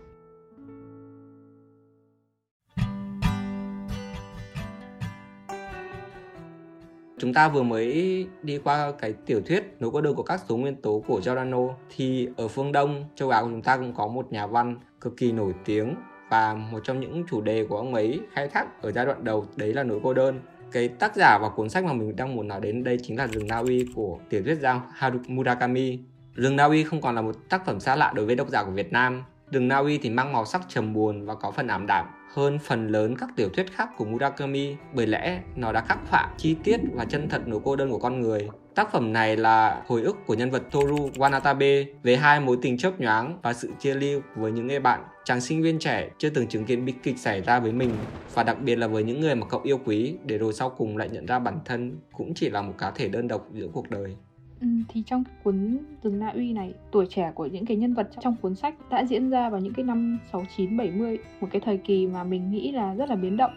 Chúng 7.20 7.34
ta 7.34 7.48
vừa 7.48 7.62
mới 7.62 8.26
đi 8.42 8.58
qua 8.58 8.92
cái 8.98 9.12
tiểu 9.26 9.40
thuyết 9.46 9.76
nối 9.80 9.90
cô 9.90 10.00
đơn 10.00 10.14
của 10.14 10.22
các 10.22 10.40
số 10.48 10.56
nguyên 10.56 10.76
tố 10.76 11.02
của 11.06 11.20
Giordano. 11.20 11.58
Thì 11.96 12.28
ở 12.36 12.48
phương 12.48 12.72
Đông, 12.72 13.04
châu 13.14 13.30
Á 13.30 13.42
của 13.42 13.48
chúng 13.50 13.62
ta 13.62 13.76
cũng 13.76 13.94
có 13.94 14.06
một 14.06 14.32
nhà 14.32 14.46
văn 14.46 14.76
cực 15.00 15.16
kỳ 15.16 15.32
nổi 15.32 15.52
tiếng 15.64 15.94
và 16.30 16.54
một 16.54 16.80
trong 16.84 17.00
những 17.00 17.24
chủ 17.30 17.40
đề 17.40 17.66
của 17.68 17.76
ông 17.76 17.94
ấy 17.94 18.20
khai 18.32 18.48
thác 18.48 18.82
ở 18.82 18.92
giai 18.92 19.06
đoạn 19.06 19.24
đầu, 19.24 19.46
đấy 19.56 19.74
là 19.74 19.82
nỗi 19.82 20.00
cô 20.02 20.14
đơn. 20.14 20.40
Cái 20.72 20.88
tác 20.88 21.16
giả 21.16 21.38
và 21.42 21.48
cuốn 21.48 21.68
sách 21.68 21.84
mà 21.84 21.92
mình 21.92 22.16
đang 22.16 22.36
muốn 22.36 22.48
nói 22.48 22.60
đến 22.60 22.84
đây 22.84 22.98
chính 23.02 23.18
là 23.18 23.26
rừng 23.26 23.46
Na 23.46 23.58
Uy 23.58 23.86
của 23.94 24.18
tiểu 24.30 24.42
thuyết 24.44 24.58
gia 24.60 24.80
Haruki 24.94 25.28
Murakami. 25.28 25.98
Rừng 26.34 26.56
Na 26.56 26.64
Uy 26.64 26.84
không 26.84 27.00
còn 27.00 27.14
là 27.14 27.22
một 27.22 27.36
tác 27.48 27.66
phẩm 27.66 27.80
xa 27.80 27.96
lạ 27.96 28.12
đối 28.14 28.26
với 28.26 28.36
độc 28.36 28.48
giả 28.48 28.64
của 28.64 28.70
Việt 28.70 28.92
Nam. 28.92 29.22
Rừng 29.50 29.68
Na 29.68 29.76
Uy 29.76 29.98
thì 29.98 30.10
mang 30.10 30.32
màu 30.32 30.44
sắc 30.44 30.60
trầm 30.68 30.92
buồn 30.92 31.26
và 31.26 31.34
có 31.34 31.50
phần 31.50 31.66
ảm 31.66 31.86
đạm 31.86 32.06
hơn 32.34 32.58
phần 32.58 32.88
lớn 32.88 33.16
các 33.16 33.28
tiểu 33.36 33.48
thuyết 33.48 33.72
khác 33.72 33.88
của 33.96 34.04
Murakami, 34.04 34.76
bởi 34.94 35.06
lẽ 35.06 35.40
nó 35.56 35.72
đã 35.72 35.80
khắc 35.80 35.98
họa 36.08 36.34
chi 36.36 36.56
tiết 36.64 36.80
và 36.92 37.04
chân 37.04 37.28
thật 37.28 37.42
nỗi 37.46 37.60
cô 37.64 37.76
đơn 37.76 37.90
của 37.90 37.98
con 37.98 38.20
người. 38.20 38.48
Tác 38.74 38.92
phẩm 38.92 39.12
này 39.12 39.36
là 39.36 39.82
hồi 39.86 40.02
ức 40.02 40.16
của 40.26 40.34
nhân 40.34 40.50
vật 40.50 40.62
Toru 40.70 41.08
Wanatabe 41.14 41.84
về 42.02 42.16
hai 42.16 42.40
mối 42.40 42.58
tình 42.62 42.78
chớp 42.78 43.00
nhoáng 43.00 43.38
và 43.42 43.52
sự 43.52 43.70
chia 43.78 43.94
ly 43.94 44.14
với 44.36 44.52
những 44.52 44.66
người 44.66 44.80
bạn, 44.80 45.00
chàng 45.24 45.40
sinh 45.40 45.62
viên 45.62 45.78
trẻ 45.78 46.10
chưa 46.18 46.30
từng 46.30 46.46
chứng 46.46 46.64
kiến 46.64 46.84
bi 46.84 46.94
kịch 47.02 47.18
xảy 47.18 47.40
ra 47.40 47.60
với 47.60 47.72
mình 47.72 47.90
và 48.34 48.42
đặc 48.42 48.60
biệt 48.60 48.76
là 48.76 48.86
với 48.86 49.04
những 49.04 49.20
người 49.20 49.34
mà 49.34 49.46
cậu 49.46 49.60
yêu 49.64 49.80
quý, 49.84 50.14
để 50.24 50.38
rồi 50.38 50.52
sau 50.52 50.70
cùng 50.70 50.96
lại 50.96 51.08
nhận 51.08 51.26
ra 51.26 51.38
bản 51.38 51.58
thân 51.64 51.98
cũng 52.12 52.34
chỉ 52.34 52.50
là 52.50 52.62
một 52.62 52.74
cá 52.78 52.90
thể 52.90 53.08
đơn 53.08 53.28
độc 53.28 53.46
giữa 53.52 53.68
cuộc 53.72 53.90
đời. 53.90 54.16
Ừ, 54.60 54.66
thì 54.88 55.02
trong 55.06 55.24
cuốn 55.42 55.78
rừng 56.02 56.18
Na 56.18 56.28
Uy 56.28 56.52
này, 56.52 56.74
tuổi 56.90 57.06
trẻ 57.10 57.32
của 57.34 57.46
những 57.46 57.66
cái 57.66 57.76
nhân 57.76 57.94
vật 57.94 58.08
trong 58.20 58.36
cuốn 58.42 58.54
sách 58.54 58.74
đã 58.90 59.04
diễn 59.04 59.30
ra 59.30 59.50
vào 59.50 59.60
những 59.60 59.72
cái 59.72 59.84
năm 59.84 60.18
69 60.32 60.76
70, 60.76 61.18
một 61.40 61.48
cái 61.50 61.60
thời 61.60 61.76
kỳ 61.76 62.06
mà 62.06 62.24
mình 62.24 62.50
nghĩ 62.50 62.72
là 62.72 62.94
rất 62.94 63.08
là 63.08 63.16
biến 63.16 63.36
động. 63.36 63.50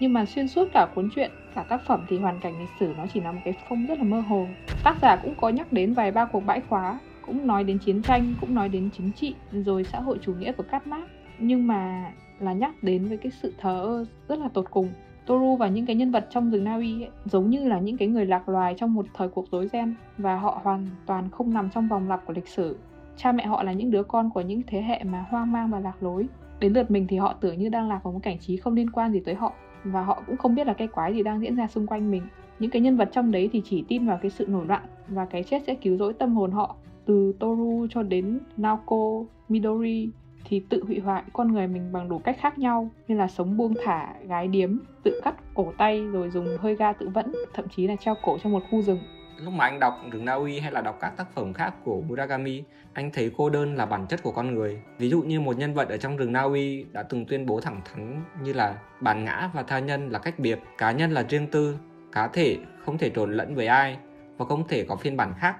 Nhưng 0.00 0.12
mà 0.12 0.24
xuyên 0.24 0.48
suốt 0.48 0.68
cả 0.72 0.88
cuốn 0.94 1.08
truyện, 1.14 1.30
cả 1.54 1.62
tác 1.62 1.80
phẩm 1.86 2.06
thì 2.08 2.18
hoàn 2.18 2.40
cảnh 2.40 2.60
lịch 2.60 2.68
sử 2.80 2.94
nó 2.96 3.06
chỉ 3.14 3.20
là 3.20 3.32
một 3.32 3.40
cái 3.44 3.54
phong 3.68 3.86
rất 3.86 3.98
là 3.98 4.04
mơ 4.04 4.20
hồ. 4.20 4.46
Tác 4.84 4.96
giả 5.02 5.16
cũng 5.16 5.34
có 5.40 5.48
nhắc 5.48 5.72
đến 5.72 5.94
vài 5.94 6.10
ba 6.10 6.24
cuộc 6.24 6.40
bãi 6.40 6.60
khóa, 6.60 6.98
cũng 7.26 7.46
nói 7.46 7.64
đến 7.64 7.78
chiến 7.78 8.02
tranh, 8.02 8.34
cũng 8.40 8.54
nói 8.54 8.68
đến 8.68 8.90
chính 8.96 9.12
trị, 9.12 9.34
rồi 9.52 9.84
xã 9.84 10.00
hội 10.00 10.18
chủ 10.22 10.34
nghĩa 10.34 10.52
của 10.52 10.64
Cát 10.70 10.86
Mác. 10.86 11.08
Nhưng 11.38 11.66
mà 11.66 12.12
là 12.38 12.52
nhắc 12.52 12.82
đến 12.82 13.04
với 13.04 13.16
cái 13.16 13.32
sự 13.42 13.54
thờ 13.58 13.80
ơ 13.80 14.04
rất 14.28 14.38
là 14.38 14.48
tột 14.48 14.70
cùng 14.70 14.88
Toru 15.26 15.56
và 15.56 15.68
những 15.68 15.86
cái 15.86 15.96
nhân 15.96 16.10
vật 16.10 16.26
trong 16.30 16.50
rừng 16.50 16.64
Na 16.64 16.76
Uy 16.76 17.02
ấy, 17.02 17.10
giống 17.24 17.50
như 17.50 17.68
là 17.68 17.78
những 17.78 17.96
cái 17.96 18.08
người 18.08 18.26
lạc 18.26 18.48
loài 18.48 18.74
trong 18.78 18.94
một 18.94 19.06
thời 19.14 19.28
cuộc 19.28 19.50
rối 19.50 19.68
ren 19.68 19.94
và 20.18 20.36
họ 20.36 20.60
hoàn 20.64 20.86
toàn 21.06 21.28
không 21.30 21.54
nằm 21.54 21.70
trong 21.70 21.88
vòng 21.88 22.08
lặp 22.08 22.26
của 22.26 22.32
lịch 22.32 22.48
sử. 22.48 22.76
Cha 23.16 23.32
mẹ 23.32 23.46
họ 23.46 23.62
là 23.62 23.72
những 23.72 23.90
đứa 23.90 24.02
con 24.02 24.30
của 24.30 24.40
những 24.40 24.62
thế 24.66 24.82
hệ 24.82 25.04
mà 25.04 25.26
hoang 25.30 25.52
mang 25.52 25.70
và 25.70 25.80
lạc 25.80 26.02
lối. 26.02 26.26
Đến 26.60 26.72
lượt 26.72 26.90
mình 26.90 27.06
thì 27.06 27.16
họ 27.16 27.34
tưởng 27.40 27.58
như 27.58 27.68
đang 27.68 27.88
lạc 27.88 28.00
vào 28.04 28.12
một 28.12 28.20
cảnh 28.22 28.38
trí 28.38 28.56
không 28.56 28.74
liên 28.74 28.90
quan 28.90 29.12
gì 29.12 29.20
tới 29.20 29.34
họ 29.34 29.52
và 29.84 30.02
họ 30.02 30.22
cũng 30.26 30.36
không 30.36 30.54
biết 30.54 30.66
là 30.66 30.72
cái 30.72 30.88
quái 30.88 31.14
gì 31.14 31.22
đang 31.22 31.40
diễn 31.40 31.56
ra 31.56 31.68
xung 31.68 31.86
quanh 31.86 32.10
mình. 32.10 32.22
Những 32.58 32.70
cái 32.70 32.82
nhân 32.82 32.96
vật 32.96 33.08
trong 33.12 33.30
đấy 33.30 33.50
thì 33.52 33.62
chỉ 33.64 33.84
tin 33.88 34.06
vào 34.06 34.18
cái 34.22 34.30
sự 34.30 34.46
nổi 34.46 34.66
loạn 34.66 34.82
và 35.08 35.24
cái 35.24 35.42
chết 35.42 35.62
sẽ 35.66 35.74
cứu 35.74 35.96
rỗi 35.96 36.12
tâm 36.12 36.34
hồn 36.34 36.50
họ. 36.50 36.76
Từ 37.04 37.32
Toru 37.38 37.86
cho 37.90 38.02
đến 38.02 38.38
Naoko, 38.56 39.24
Midori 39.48 40.08
thì 40.52 40.62
tự 40.68 40.84
hủy 40.84 40.98
hoại 40.98 41.22
con 41.32 41.52
người 41.52 41.66
mình 41.66 41.92
bằng 41.92 42.08
đủ 42.08 42.18
cách 42.18 42.36
khác 42.40 42.58
nhau 42.58 42.90
như 43.08 43.16
là 43.16 43.28
sống 43.28 43.56
buông 43.56 43.74
thả, 43.84 44.14
gái 44.28 44.48
điếm, 44.48 44.76
tự 45.02 45.20
cắt 45.24 45.34
cổ 45.54 45.72
tay 45.78 46.06
rồi 46.12 46.30
dùng 46.30 46.56
hơi 46.60 46.76
ga 46.76 46.92
tự 46.92 47.08
vẫn, 47.08 47.32
thậm 47.54 47.68
chí 47.68 47.86
là 47.86 47.96
treo 47.96 48.14
cổ 48.22 48.38
trong 48.42 48.52
một 48.52 48.62
khu 48.70 48.82
rừng. 48.82 48.98
Lúc 49.44 49.52
mà 49.52 49.64
anh 49.64 49.80
đọc 49.80 49.94
rừng 50.10 50.24
Na 50.24 50.32
Uy 50.32 50.60
hay 50.60 50.72
là 50.72 50.80
đọc 50.80 50.98
các 51.00 51.16
tác 51.16 51.34
phẩm 51.34 51.52
khác 51.52 51.74
của 51.84 52.00
Murakami, 52.08 52.62
anh 52.92 53.10
thấy 53.12 53.30
cô 53.36 53.50
đơn 53.50 53.74
là 53.76 53.86
bản 53.86 54.06
chất 54.06 54.22
của 54.22 54.32
con 54.32 54.54
người. 54.54 54.82
Ví 54.98 55.08
dụ 55.08 55.22
như 55.22 55.40
một 55.40 55.58
nhân 55.58 55.74
vật 55.74 55.88
ở 55.88 55.96
trong 55.96 56.16
rừng 56.16 56.32
Na 56.32 56.42
Uy 56.42 56.84
đã 56.92 57.02
từng 57.02 57.26
tuyên 57.26 57.46
bố 57.46 57.60
thẳng 57.60 57.80
thắn 57.84 58.22
như 58.42 58.52
là 58.52 58.78
bản 59.00 59.24
ngã 59.24 59.50
và 59.54 59.62
tha 59.62 59.78
nhân 59.78 60.10
là 60.10 60.18
cách 60.18 60.38
biệt, 60.38 60.58
cá 60.78 60.92
nhân 60.92 61.10
là 61.10 61.24
riêng 61.28 61.46
tư, 61.46 61.76
cá 62.12 62.28
thể 62.28 62.58
không 62.84 62.98
thể 62.98 63.10
trộn 63.10 63.32
lẫn 63.32 63.54
với 63.54 63.66
ai 63.66 63.98
và 64.36 64.44
không 64.44 64.68
thể 64.68 64.84
có 64.84 64.96
phiên 64.96 65.16
bản 65.16 65.32
khác 65.38 65.56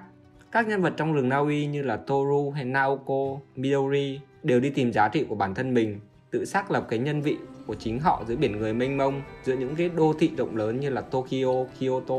Các 0.51 0.67
nhân 0.67 0.81
vật 0.81 0.93
trong 0.97 1.13
rừng 1.13 1.29
Na 1.29 1.37
Uy 1.37 1.65
như 1.65 1.81
là 1.81 1.97
Toru 1.97 2.51
hay 2.51 2.65
Naoko, 2.65 3.39
Midori 3.55 4.19
đều 4.43 4.59
đi 4.59 4.69
tìm 4.69 4.93
giá 4.93 5.07
trị 5.07 5.25
của 5.29 5.35
bản 5.35 5.53
thân 5.53 5.73
mình, 5.73 5.99
tự 6.31 6.45
xác 6.45 6.71
lập 6.71 6.85
cái 6.89 6.99
nhân 6.99 7.21
vị 7.21 7.37
của 7.67 7.75
chính 7.75 7.99
họ 7.99 8.23
giữa 8.27 8.35
biển 8.35 8.51
người 8.51 8.73
mênh 8.73 8.97
mông, 8.97 9.21
giữa 9.43 9.57
những 9.57 9.75
cái 9.75 9.89
đô 9.89 10.13
thị 10.19 10.31
rộng 10.37 10.55
lớn 10.55 10.79
như 10.79 10.89
là 10.89 11.01
Tokyo, 11.01 11.65
Kyoto. 11.79 12.15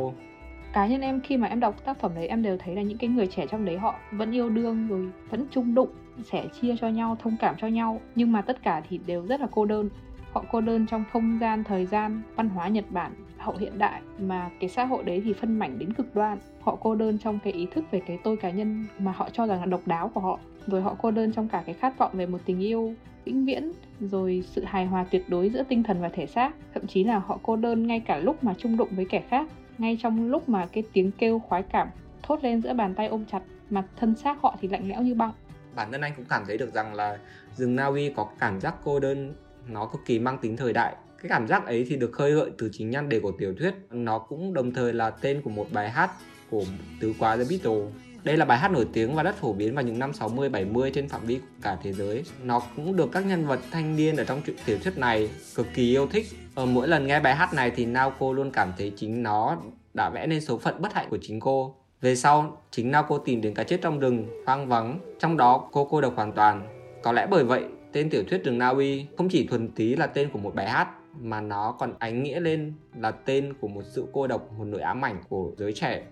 Cá 0.73 0.87
nhân 0.87 1.01
em 1.01 1.21
khi 1.21 1.37
mà 1.37 1.49
em 1.49 1.61
đọc 1.61 1.85
tác 1.85 2.01
phẩm 2.01 2.13
đấy 2.15 2.29
em 2.29 2.43
đều 2.43 2.59
thấy 2.59 2.75
là 2.75 2.83
những 2.83 2.99
cái 2.99 3.11
người 3.11 3.27
trẻ 3.27 3.47
trong 3.51 3.65
đấy 3.65 3.79
họ 3.79 3.95
vẫn 4.13 4.33
yêu 4.33 4.51
đương 4.51 4.89
rồi 4.89 5.07
vẫn 5.31 5.47
chung 5.51 5.75
đụng, 5.75 5.89
sẻ 6.33 6.47
chia 6.61 6.75
cho 6.81 6.89
nhau, 6.89 7.17
thông 7.23 7.37
cảm 7.41 7.55
cho 7.61 7.67
nhau 7.67 8.01
nhưng 8.15 8.33
mà 8.33 8.43
tất 8.43 8.63
cả 8.63 8.83
thì 8.89 9.01
đều 9.07 9.27
rất 9.27 9.41
là 9.41 9.47
cô 9.51 9.65
đơn. 9.65 9.89
Họ 10.35 10.45
cô 10.51 10.61
đơn 10.61 10.87
trong 10.87 11.05
không 11.13 11.39
gian, 11.41 11.65
thời 11.65 11.87
gian, 11.87 12.23
văn 12.37 12.49
hóa 12.49 12.69
Nhật 12.69 12.85
Bản 12.91 13.13
hậu 13.39 13.57
hiện 13.57 13.79
đại 13.79 14.01
mà 14.19 14.51
cái 14.61 14.71
xã 14.71 14.85
hội 14.85 15.05
đấy 15.05 15.23
thì 15.25 15.33
phân 15.33 15.59
mảnh 15.59 15.79
đến 15.79 15.93
cực 15.93 16.15
đoan. 16.15 16.39
Họ 16.61 16.77
cô 16.81 16.95
đơn 16.95 17.19
trong 17.19 17.39
cái 17.45 17.53
ý 17.53 17.67
thức 17.75 17.85
về 17.91 18.01
cái 18.07 18.19
tôi 18.25 18.37
cá 18.37 18.51
nhân 18.51 18.87
mà 18.99 19.13
họ 19.13 19.29
cho 19.33 19.47
rằng 19.47 19.61
là 19.61 19.67
độc 19.67 19.81
đáo 19.87 20.11
của 20.15 20.21
họ. 20.21 20.39
Rồi 20.67 20.83
họ 20.83 20.97
cô 21.03 21.11
đơn 21.11 21.33
trong 21.33 21.49
cả 21.49 21.63
cái 21.67 21.75
khát 21.75 21.99
vọng 21.99 22.11
về 22.15 22.27
một 22.27 22.39
tình 22.45 22.61
yêu 22.61 22.95
vĩnh 23.25 23.45
viễn 23.45 23.73
rồi 24.01 24.45
sự 24.47 24.65
hài 24.65 24.87
hòa 24.87 25.07
tuyệt 25.11 25.29
đối 25.29 25.51
giữa 25.51 25.63
tinh 25.63 25.83
thần 25.83 26.01
và 26.01 26.09
thể 26.09 26.27
xác. 26.27 26.55
Thậm 26.75 26.87
chí 26.87 27.05
là 27.05 27.19
họ 27.19 27.39
cô 27.43 27.57
đơn 27.57 27.87
ngay 27.87 28.01
cả 28.01 28.19
lúc 28.19 28.45
mà 28.45 28.55
chung 28.59 28.77
đụng 28.77 28.91
với 28.97 29.07
kẻ 29.11 29.23
khác. 29.29 29.49
Ngay 29.79 29.99
trong 30.03 30.31
lúc 30.31 30.49
mà 30.49 30.67
cái 30.67 30.85
tiếng 30.93 31.11
kêu 31.11 31.39
khoái 31.39 31.63
cảm 31.63 31.89
thốt 32.23 32.45
lên 32.45 32.63
giữa 32.63 32.75
bàn 32.75 32.95
tay 32.95 33.07
ôm 33.07 33.25
chặt 33.25 33.43
mà 33.71 33.85
thân 33.97 34.15
xác 34.15 34.41
họ 34.43 34.57
thì 34.61 34.69
lạnh 34.69 34.89
lẽo 34.89 35.03
như 35.03 35.15
băng. 35.15 35.33
Bản 35.75 35.93
thân 35.93 36.01
anh 36.01 36.13
cũng 36.17 36.25
cảm 36.29 36.43
thấy 36.47 36.59
được 36.59 36.75
rằng 36.75 36.95
là 36.95 37.19
rừng 37.57 37.77
Na 37.77 37.85
Uy 37.85 38.13
có 38.17 38.29
cảm 38.39 38.61
giác 38.61 38.75
cô 38.85 39.01
đơn 39.01 39.35
nó 39.69 39.87
cực 39.87 40.01
kỳ 40.07 40.19
mang 40.19 40.39
tính 40.39 40.57
thời 40.57 40.73
đại 40.73 40.97
cái 41.23 41.29
cảm 41.29 41.49
giác 41.49 41.67
ấy 41.67 41.87
thì 41.89 41.97
được 41.97 42.13
khơi 42.13 42.33
gợi 42.33 42.51
từ 42.59 42.69
chính 42.73 42.91
nhan 42.91 43.09
đề 43.09 43.21
của 43.21 43.33
tiểu 43.39 43.55
thuyết 43.59 43.75
nó 43.91 44.19
cũng 44.19 44.55
đồng 44.55 44.73
thời 44.73 44.93
là 44.93 45.11
tên 45.11 45.43
của 45.43 45.51
một 45.51 45.67
bài 45.73 45.91
hát 45.91 46.11
của 46.51 46.65
tứ 47.01 47.15
quá 47.19 47.37
The 47.37 47.45
Beatles 47.51 47.93
đây 48.25 48.37
là 48.37 48.45
bài 48.45 48.59
hát 48.59 48.73
nổi 48.73 48.87
tiếng 48.93 49.15
và 49.15 49.23
rất 49.23 49.37
phổ 49.37 49.53
biến 49.53 49.75
vào 49.75 49.85
những 49.85 49.99
năm 49.99 50.13
60 50.13 50.49
70 50.49 50.91
trên 50.95 51.09
phạm 51.09 51.21
vi 51.27 51.41
cả 51.63 51.79
thế 51.83 51.93
giới. 51.93 52.25
Nó 52.43 52.63
cũng 52.77 52.97
được 52.97 53.09
các 53.13 53.27
nhân 53.27 53.47
vật 53.47 53.61
thanh 53.71 53.97
niên 53.97 54.17
ở 54.17 54.25
trong 54.25 54.43
truyện 54.43 54.57
tiểu 54.65 54.79
thuyết 54.85 54.99
này 54.99 55.31
cực 55.55 55.67
kỳ 55.75 55.91
yêu 55.91 56.07
thích. 56.07 56.27
Ở 56.55 56.67
mỗi 56.67 56.89
lần 56.89 57.07
nghe 57.07 57.21
bài 57.21 57.35
hát 57.35 57.55
này 57.55 57.71
thì 57.71 57.87
Naoko 57.87 58.33
luôn 58.33 58.51
cảm 58.51 58.73
thấy 58.79 58.93
chính 58.97 59.23
nó 59.23 59.57
đã 59.95 60.11
vẽ 60.11 60.27
nên 60.27 60.41
số 60.41 60.59
phận 60.59 60.83
bất 60.83 60.95
hạnh 60.95 61.07
của 61.11 61.19
chính 61.23 61.41
cô. 61.41 61.75
Về 62.01 62.17
sau, 62.17 62.63
chính 62.71 62.91
Naoko 62.91 63.19
tìm 63.19 63.41
đến 63.41 63.55
cái 63.55 63.65
chết 63.65 63.81
trong 63.83 64.01
rừng, 64.01 64.27
hoang 64.47 64.69
vắng, 64.69 64.99
trong 65.19 65.37
đó 65.37 65.69
cô 65.73 65.85
cô 65.85 66.01
độc 66.01 66.17
hoàn 66.17 66.33
toàn. 66.33 66.69
Có 67.03 67.13
lẽ 67.13 67.27
bởi 67.31 67.45
vậy, 67.45 67.65
tên 67.95 68.11
tiểu 68.11 68.23
thuyết 68.25 68.45
rừng 68.45 68.59
Na 68.59 68.69
Uy 68.69 69.07
không 69.17 69.29
chỉ 69.29 69.47
thuần 69.47 69.69
túy 69.69 69.97
là 69.97 70.07
tên 70.07 70.29
của 70.33 70.39
một 70.39 70.55
bài 70.55 70.71
hát 70.71 70.89
mà 71.21 71.41
nó 71.41 71.77
còn 71.79 71.95
ánh 71.99 72.23
nghĩa 72.23 72.41
lên 72.41 72.73
là 72.97 73.11
tên 73.11 73.53
của 73.61 73.69
một 73.69 73.83
sự 73.85 74.07
cô 74.13 74.27
độc, 74.27 74.53
một 74.59 74.65
nỗi 74.65 74.81
ám 74.81 75.05
ảnh 75.05 75.17
của 75.29 75.53
giới 75.57 75.73
trẻ. 75.73 76.03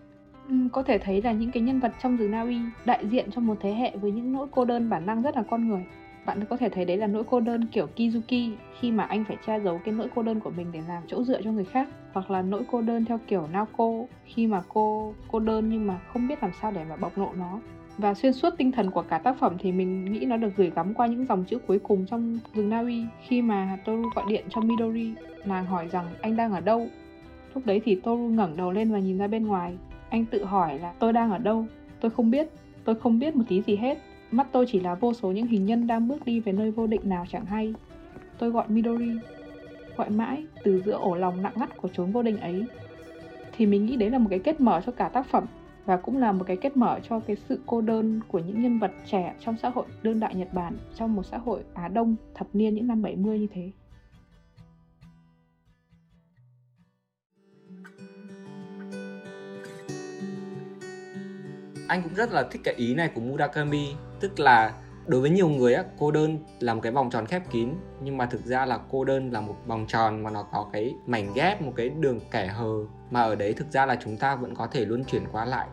Ừ, 0.48 0.54
có 0.72 0.82
thể 0.82 0.98
thấy 0.98 1.22
là 1.22 1.32
những 1.32 1.50
cái 1.50 1.62
nhân 1.62 1.80
vật 1.80 1.92
trong 2.02 2.16
rừng 2.16 2.30
Na 2.30 2.42
Uy 2.42 2.58
đại 2.84 3.06
diện 3.08 3.30
cho 3.30 3.40
một 3.40 3.54
thế 3.60 3.72
hệ 3.72 3.96
với 3.96 4.10
những 4.12 4.32
nỗi 4.32 4.46
cô 4.50 4.64
đơn 4.64 4.90
bản 4.90 5.06
năng 5.06 5.22
rất 5.22 5.36
là 5.36 5.42
con 5.50 5.68
người. 5.68 5.84
Bạn 6.26 6.44
có 6.50 6.56
thể 6.56 6.68
thấy 6.68 6.84
đấy 6.84 6.96
là 6.96 7.06
nỗi 7.06 7.24
cô 7.30 7.40
đơn 7.40 7.66
kiểu 7.72 7.88
Kizuki 7.96 8.52
khi 8.80 8.90
mà 8.90 9.04
anh 9.04 9.24
phải 9.28 9.36
che 9.46 9.60
giấu 9.60 9.80
cái 9.84 9.94
nỗi 9.94 10.08
cô 10.14 10.22
đơn 10.22 10.40
của 10.40 10.50
mình 10.50 10.66
để 10.72 10.80
làm 10.88 11.02
chỗ 11.06 11.24
dựa 11.24 11.42
cho 11.42 11.50
người 11.50 11.64
khác 11.64 11.88
hoặc 12.12 12.30
là 12.30 12.42
nỗi 12.42 12.62
cô 12.70 12.82
đơn 12.82 13.04
theo 13.04 13.20
kiểu 13.26 13.46
Naoko 13.52 13.90
khi 14.24 14.46
mà 14.46 14.62
cô 14.68 15.14
cô 15.32 15.38
đơn 15.38 15.70
nhưng 15.70 15.86
mà 15.86 16.00
không 16.12 16.28
biết 16.28 16.42
làm 16.42 16.50
sao 16.60 16.72
để 16.72 16.84
mà 16.88 16.96
bộc 16.96 17.18
lộ 17.18 17.32
nó 17.38 17.60
và 17.98 18.14
xuyên 18.14 18.32
suốt 18.32 18.50
tinh 18.58 18.72
thần 18.72 18.90
của 18.90 19.02
cả 19.02 19.18
tác 19.18 19.38
phẩm 19.38 19.56
thì 19.58 19.72
mình 19.72 20.12
nghĩ 20.12 20.24
nó 20.24 20.36
được 20.36 20.50
gửi 20.56 20.72
gắm 20.74 20.94
qua 20.94 21.06
những 21.06 21.26
dòng 21.26 21.44
chữ 21.44 21.58
cuối 21.66 21.78
cùng 21.78 22.06
trong 22.06 22.38
rừng 22.54 22.70
Na 22.70 22.80
Uy 22.80 23.04
khi 23.28 23.42
mà 23.42 23.78
Toru 23.84 24.10
gọi 24.14 24.24
điện 24.28 24.44
cho 24.50 24.60
Midori 24.60 25.14
nàng 25.44 25.66
hỏi 25.66 25.88
rằng 25.92 26.06
anh 26.20 26.36
đang 26.36 26.52
ở 26.52 26.60
đâu. 26.60 26.86
Lúc 27.54 27.66
đấy 27.66 27.80
thì 27.84 27.94
Toru 27.94 28.28
ngẩng 28.28 28.56
đầu 28.56 28.72
lên 28.72 28.92
và 28.92 28.98
nhìn 28.98 29.18
ra 29.18 29.26
bên 29.26 29.46
ngoài. 29.46 29.74
Anh 30.08 30.24
tự 30.24 30.44
hỏi 30.44 30.78
là 30.78 30.92
tôi 30.98 31.12
đang 31.12 31.30
ở 31.30 31.38
đâu? 31.38 31.66
Tôi 32.00 32.10
không 32.10 32.30
biết. 32.30 32.48
Tôi 32.84 32.94
không 32.94 33.18
biết 33.18 33.36
một 33.36 33.44
tí 33.48 33.62
gì 33.62 33.76
hết. 33.76 33.98
Mắt 34.30 34.46
tôi 34.52 34.66
chỉ 34.68 34.80
là 34.80 34.94
vô 34.94 35.12
số 35.14 35.32
những 35.32 35.46
hình 35.46 35.66
nhân 35.66 35.86
đang 35.86 36.08
bước 36.08 36.24
đi 36.24 36.40
về 36.40 36.52
nơi 36.52 36.70
vô 36.70 36.86
định 36.86 37.00
nào 37.04 37.24
chẳng 37.30 37.44
hay. 37.44 37.74
Tôi 38.38 38.50
gọi 38.50 38.64
Midori, 38.68 39.10
gọi 39.96 40.10
mãi 40.10 40.44
từ 40.64 40.82
giữa 40.86 40.92
ổ 40.92 41.14
lòng 41.14 41.42
nặng 41.42 41.52
ngắt 41.56 41.76
của 41.76 41.88
chốn 41.88 42.12
vô 42.12 42.22
định 42.22 42.38
ấy. 42.38 42.64
Thì 43.56 43.66
mình 43.66 43.86
nghĩ 43.86 43.96
đấy 43.96 44.10
là 44.10 44.18
một 44.18 44.26
cái 44.30 44.38
kết 44.38 44.60
mở 44.60 44.80
cho 44.86 44.92
cả 44.92 45.08
tác 45.08 45.26
phẩm 45.26 45.44
và 45.84 45.96
cũng 45.96 46.16
là 46.16 46.32
một 46.32 46.44
cái 46.46 46.56
kết 46.56 46.76
mở 46.76 47.00
cho 47.08 47.20
cái 47.20 47.36
sự 47.48 47.60
cô 47.66 47.80
đơn 47.80 48.20
của 48.28 48.38
những 48.38 48.62
nhân 48.62 48.78
vật 48.78 48.92
trẻ 49.06 49.34
trong 49.40 49.56
xã 49.62 49.68
hội 49.68 49.86
đương 50.02 50.20
đại 50.20 50.34
Nhật 50.34 50.52
Bản 50.52 50.76
trong 50.94 51.14
một 51.14 51.22
xã 51.26 51.38
hội 51.38 51.64
Á 51.74 51.88
Đông 51.88 52.16
thập 52.34 52.46
niên 52.52 52.74
những 52.74 52.86
năm 52.86 53.02
70 53.02 53.38
như 53.38 53.46
thế. 53.52 53.70
Anh 61.88 62.02
cũng 62.02 62.14
rất 62.14 62.32
là 62.32 62.42
thích 62.50 62.60
cái 62.64 62.74
ý 62.74 62.94
này 62.94 63.10
của 63.14 63.20
Murakami, 63.20 63.94
tức 64.20 64.40
là 64.40 64.82
đối 65.06 65.20
với 65.20 65.30
nhiều 65.30 65.48
người 65.48 65.74
á, 65.74 65.84
cô 65.98 66.10
đơn 66.10 66.38
là 66.60 66.74
một 66.74 66.80
cái 66.80 66.92
vòng 66.92 67.10
tròn 67.10 67.26
khép 67.26 67.50
kín 67.50 67.68
nhưng 68.02 68.16
mà 68.16 68.26
thực 68.26 68.44
ra 68.44 68.66
là 68.66 68.78
cô 68.90 69.04
đơn 69.04 69.32
là 69.32 69.40
một 69.40 69.56
vòng 69.66 69.84
tròn 69.88 70.22
mà 70.22 70.30
nó 70.30 70.42
có 70.42 70.70
cái 70.72 70.94
mảnh 71.06 71.32
ghép 71.34 71.62
một 71.62 71.72
cái 71.76 71.88
đường 71.88 72.20
kẻ 72.30 72.46
hờ. 72.46 72.74
Mà 73.10 73.22
ở 73.22 73.34
đấy 73.34 73.52
thực 73.52 73.72
ra 73.72 73.86
là 73.86 73.98
chúng 74.04 74.16
ta 74.16 74.36
vẫn 74.36 74.54
có 74.54 74.66
thể 74.66 74.84
luân 74.84 75.04
chuyển 75.04 75.22
qua 75.32 75.44
lại. 75.44 75.66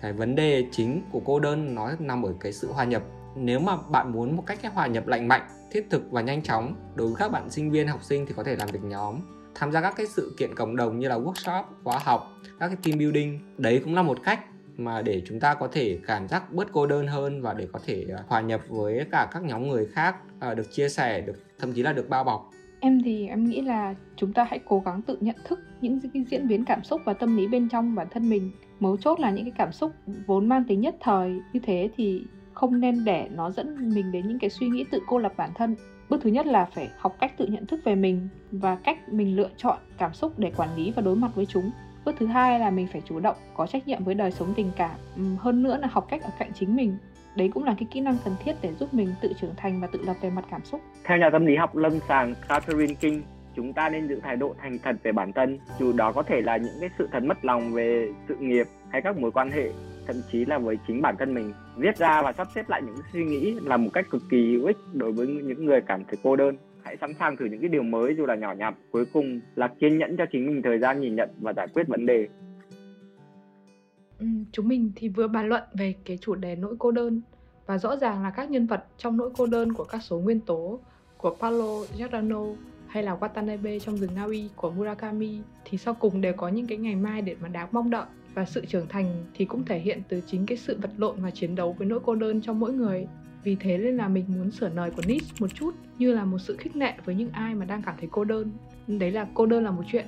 Cái 0.00 0.12
vấn 0.12 0.34
đề 0.34 0.66
chính 0.70 1.02
của 1.12 1.20
cô 1.24 1.40
đơn 1.40 1.74
nó 1.74 1.90
nằm 1.98 2.22
ở 2.22 2.34
cái 2.40 2.52
sự 2.52 2.72
hòa 2.72 2.84
nhập. 2.84 3.02
Nếu 3.36 3.60
mà 3.60 3.76
bạn 3.76 4.12
muốn 4.12 4.36
một 4.36 4.42
cách 4.46 4.58
hòa 4.72 4.86
nhập 4.86 5.06
lành 5.06 5.28
mạnh 5.28 5.48
thiết 5.70 5.86
thực 5.90 6.10
và 6.10 6.20
nhanh 6.20 6.42
chóng 6.42 6.74
đối 6.94 7.06
với 7.06 7.16
các 7.18 7.32
bạn 7.32 7.50
sinh 7.50 7.70
viên 7.70 7.88
học 7.88 8.02
sinh 8.02 8.26
thì 8.26 8.34
có 8.36 8.44
thể 8.44 8.56
làm 8.56 8.68
việc 8.68 8.82
nhóm 8.82 9.20
tham 9.54 9.72
gia 9.72 9.80
các 9.80 9.94
cái 9.96 10.06
sự 10.06 10.34
kiện 10.38 10.54
cộng 10.54 10.76
đồng 10.76 10.98
như 10.98 11.08
là 11.08 11.18
workshop 11.18 11.62
khóa 11.84 11.98
học 12.04 12.32
các 12.60 12.68
cái 12.68 12.76
team 12.82 12.98
building 12.98 13.40
đấy 13.58 13.80
cũng 13.84 13.94
là 13.94 14.02
một 14.02 14.18
cách 14.24 14.40
mà 14.76 15.02
để 15.02 15.22
chúng 15.26 15.40
ta 15.40 15.54
có 15.54 15.68
thể 15.72 15.98
cảm 16.06 16.28
giác 16.28 16.52
bớt 16.52 16.72
cô 16.72 16.86
đơn 16.86 17.06
hơn 17.06 17.42
và 17.42 17.54
để 17.54 17.68
có 17.72 17.78
thể 17.86 18.06
à, 18.16 18.22
hòa 18.28 18.40
nhập 18.40 18.60
với 18.68 19.06
cả 19.10 19.28
các 19.32 19.42
nhóm 19.42 19.68
người 19.68 19.86
khác 19.86 20.16
à, 20.40 20.54
được 20.54 20.72
chia 20.72 20.88
sẻ, 20.88 21.20
được, 21.20 21.36
thậm 21.58 21.72
chí 21.72 21.82
là 21.82 21.92
được 21.92 22.08
bao 22.08 22.24
bọc. 22.24 22.50
Em 22.80 23.02
thì 23.04 23.28
em 23.28 23.44
nghĩ 23.44 23.60
là 23.60 23.94
chúng 24.16 24.32
ta 24.32 24.44
hãy 24.44 24.60
cố 24.68 24.82
gắng 24.84 25.02
tự 25.02 25.18
nhận 25.20 25.36
thức 25.44 25.60
những 25.80 26.00
cái 26.14 26.24
diễn 26.30 26.48
biến 26.48 26.64
cảm 26.64 26.84
xúc 26.84 27.00
và 27.04 27.12
tâm 27.12 27.36
lý 27.36 27.46
bên 27.46 27.68
trong 27.68 27.94
bản 27.94 28.06
thân 28.10 28.30
mình. 28.30 28.50
Mấu 28.80 28.96
chốt 28.96 29.20
là 29.20 29.30
những 29.30 29.44
cái 29.44 29.52
cảm 29.58 29.72
xúc 29.72 29.92
vốn 30.26 30.48
mang 30.48 30.64
tính 30.64 30.80
nhất 30.80 30.96
thời. 31.00 31.40
Như 31.52 31.60
thế 31.62 31.90
thì 31.96 32.22
không 32.52 32.80
nên 32.80 33.04
để 33.04 33.28
nó 33.34 33.50
dẫn 33.50 33.94
mình 33.94 34.12
đến 34.12 34.28
những 34.28 34.38
cái 34.38 34.50
suy 34.50 34.68
nghĩ 34.68 34.84
tự 34.90 35.00
cô 35.06 35.18
lập 35.18 35.32
bản 35.36 35.50
thân. 35.54 35.76
Bước 36.08 36.20
thứ 36.22 36.30
nhất 36.30 36.46
là 36.46 36.64
phải 36.64 36.90
học 36.98 37.16
cách 37.20 37.38
tự 37.38 37.46
nhận 37.46 37.66
thức 37.66 37.80
về 37.84 37.94
mình 37.94 38.28
và 38.50 38.76
cách 38.76 39.12
mình 39.12 39.36
lựa 39.36 39.50
chọn 39.56 39.78
cảm 39.98 40.14
xúc 40.14 40.38
để 40.38 40.52
quản 40.56 40.76
lý 40.76 40.90
và 40.90 41.02
đối 41.02 41.16
mặt 41.16 41.30
với 41.34 41.46
chúng 41.46 41.70
bước 42.04 42.14
thứ 42.18 42.26
hai 42.26 42.58
là 42.58 42.70
mình 42.70 42.86
phải 42.92 43.02
chủ 43.04 43.20
động 43.20 43.36
có 43.54 43.66
trách 43.66 43.88
nhiệm 43.88 44.04
với 44.04 44.14
đời 44.14 44.30
sống 44.30 44.52
tình 44.56 44.70
cảm 44.76 44.90
hơn 45.38 45.62
nữa 45.62 45.78
là 45.80 45.88
học 45.90 46.06
cách 46.10 46.22
ở 46.22 46.30
cạnh 46.38 46.50
chính 46.54 46.76
mình. 46.76 46.96
Đấy 47.36 47.50
cũng 47.54 47.64
là 47.64 47.74
cái 47.78 47.88
kỹ 47.90 48.00
năng 48.00 48.16
cần 48.24 48.34
thiết 48.44 48.52
để 48.62 48.74
giúp 48.74 48.94
mình 48.94 49.14
tự 49.22 49.32
trưởng 49.40 49.54
thành 49.56 49.80
và 49.80 49.86
tự 49.86 50.00
lập 50.06 50.16
về 50.20 50.30
mặt 50.30 50.44
cảm 50.50 50.64
xúc. 50.64 50.80
Theo 51.04 51.18
nhà 51.18 51.30
tâm 51.32 51.46
lý 51.46 51.56
học 51.56 51.76
lâm 51.76 51.92
sàng, 52.08 52.34
Catherine 52.48 52.94
King, 52.94 53.22
chúng 53.56 53.72
ta 53.72 53.88
nên 53.88 54.08
giữ 54.08 54.20
thái 54.22 54.36
độ 54.36 54.54
thành 54.62 54.78
thật 54.78 54.96
về 55.02 55.12
bản 55.12 55.32
thân, 55.32 55.58
dù 55.78 55.92
đó 55.92 56.12
có 56.12 56.22
thể 56.22 56.40
là 56.40 56.56
những 56.56 56.74
cái 56.80 56.90
sự 56.98 57.08
thật 57.12 57.22
mất 57.24 57.44
lòng 57.44 57.72
về 57.72 58.08
sự 58.28 58.36
nghiệp 58.36 58.66
hay 58.90 59.02
các 59.02 59.18
mối 59.18 59.30
quan 59.30 59.50
hệ, 59.50 59.70
thậm 60.06 60.16
chí 60.32 60.44
là 60.44 60.58
với 60.58 60.78
chính 60.86 61.02
bản 61.02 61.16
thân 61.18 61.34
mình. 61.34 61.52
Viết 61.76 61.96
ra 61.96 62.22
và 62.22 62.32
sắp 62.32 62.48
xếp 62.54 62.68
lại 62.68 62.82
những 62.82 62.96
suy 63.12 63.24
nghĩ 63.24 63.56
là 63.62 63.76
một 63.76 63.90
cách 63.92 64.06
cực 64.10 64.22
kỳ 64.30 64.56
hữu 64.56 64.66
ích 64.66 64.76
đối 64.92 65.12
với 65.12 65.26
những 65.26 65.64
người 65.64 65.80
cảm 65.80 66.04
thấy 66.04 66.16
cô 66.22 66.36
đơn 66.36 66.56
hãy 66.84 66.96
sẵn 67.00 67.14
sàng 67.18 67.36
thử 67.36 67.44
những 67.44 67.60
cái 67.60 67.68
điều 67.68 67.82
mới 67.82 68.14
dù 68.16 68.26
là 68.26 68.34
nhỏ 68.34 68.52
nhặt. 68.52 68.74
Cuối 68.90 69.04
cùng 69.12 69.40
là 69.54 69.68
kiên 69.80 69.98
nhẫn 69.98 70.16
cho 70.16 70.24
chính 70.32 70.46
mình 70.46 70.62
thời 70.62 70.78
gian 70.78 71.00
nhìn 71.00 71.16
nhận 71.16 71.30
và 71.40 71.52
giải 71.52 71.68
quyết 71.74 71.88
vấn 71.88 72.06
đề. 72.06 72.28
Ừ, 74.18 74.26
chúng 74.52 74.68
mình 74.68 74.92
thì 74.96 75.08
vừa 75.08 75.28
bàn 75.28 75.48
luận 75.48 75.62
về 75.74 75.94
cái 76.04 76.18
chủ 76.20 76.34
đề 76.34 76.56
nỗi 76.56 76.76
cô 76.78 76.90
đơn. 76.90 77.20
Và 77.66 77.78
rõ 77.78 77.96
ràng 77.96 78.22
là 78.22 78.30
các 78.30 78.50
nhân 78.50 78.66
vật 78.66 78.84
trong 78.96 79.16
nỗi 79.16 79.30
cô 79.36 79.46
đơn 79.46 79.72
của 79.72 79.84
các 79.84 80.02
số 80.02 80.18
nguyên 80.18 80.40
tố 80.40 80.80
của 81.16 81.36
Paolo 81.40 81.84
Giordano 81.98 82.44
hay 82.86 83.02
là 83.02 83.16
Watanabe 83.20 83.78
trong 83.78 83.96
rừng 83.96 84.10
Na 84.16 84.24
Uy 84.24 84.48
của 84.56 84.70
Murakami 84.70 85.38
thì 85.64 85.78
sau 85.78 85.94
cùng 85.94 86.20
đều 86.20 86.32
có 86.32 86.48
những 86.48 86.66
cái 86.66 86.78
ngày 86.78 86.96
mai 86.96 87.22
để 87.22 87.36
mà 87.40 87.48
đáng 87.48 87.68
mong 87.72 87.90
đợi. 87.90 88.06
Và 88.34 88.44
sự 88.44 88.64
trưởng 88.64 88.88
thành 88.88 89.24
thì 89.34 89.44
cũng 89.44 89.64
thể 89.64 89.78
hiện 89.78 90.02
từ 90.08 90.20
chính 90.26 90.46
cái 90.46 90.58
sự 90.58 90.78
vật 90.82 90.90
lộn 90.96 91.16
và 91.22 91.30
chiến 91.30 91.54
đấu 91.54 91.72
với 91.78 91.86
nỗi 91.86 92.00
cô 92.04 92.14
đơn 92.14 92.40
trong 92.40 92.60
mỗi 92.60 92.72
người 92.72 93.06
vì 93.44 93.56
thế 93.60 93.78
nên 93.78 93.96
là 93.96 94.08
mình 94.08 94.24
muốn 94.28 94.50
sửa 94.50 94.68
lời 94.68 94.90
của 94.96 95.02
Nietzsche 95.02 95.34
một 95.40 95.54
chút, 95.54 95.74
như 95.98 96.12
là 96.12 96.24
một 96.24 96.38
sự 96.38 96.56
khích 96.56 96.76
lệ 96.76 96.94
với 97.04 97.14
những 97.14 97.30
ai 97.32 97.54
mà 97.54 97.64
đang 97.64 97.82
cảm 97.82 97.94
thấy 97.98 98.08
cô 98.12 98.24
đơn. 98.24 98.50
Đấy 98.86 99.10
là 99.10 99.26
cô 99.34 99.46
đơn 99.46 99.64
là 99.64 99.70
một 99.70 99.82
chuyện, 99.86 100.06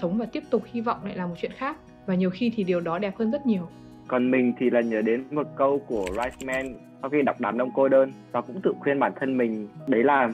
sống 0.00 0.18
và 0.18 0.26
tiếp 0.26 0.42
tục 0.50 0.62
hy 0.66 0.80
vọng 0.80 0.98
lại 1.04 1.16
là 1.16 1.26
một 1.26 1.34
chuyện 1.40 1.52
khác, 1.56 1.76
và 2.06 2.14
nhiều 2.14 2.30
khi 2.30 2.52
thì 2.56 2.64
điều 2.64 2.80
đó 2.80 2.98
đẹp 2.98 3.16
hơn 3.18 3.30
rất 3.30 3.46
nhiều. 3.46 3.68
Còn 4.08 4.30
mình 4.30 4.52
thì 4.58 4.70
là 4.70 4.80
nhớ 4.80 5.02
đến 5.02 5.24
một 5.30 5.46
câu 5.56 5.78
của 5.78 6.06
Riceman 6.06 6.74
sau 7.00 7.10
khi 7.10 7.22
đọc 7.22 7.36
đám 7.40 7.58
đông 7.58 7.70
cô 7.74 7.88
đơn 7.88 8.12
và 8.32 8.40
cũng 8.40 8.60
tự 8.62 8.72
khuyên 8.80 8.98
bản 8.98 9.12
thân 9.20 9.36
mình, 9.36 9.68
đấy 9.86 10.04
là 10.04 10.32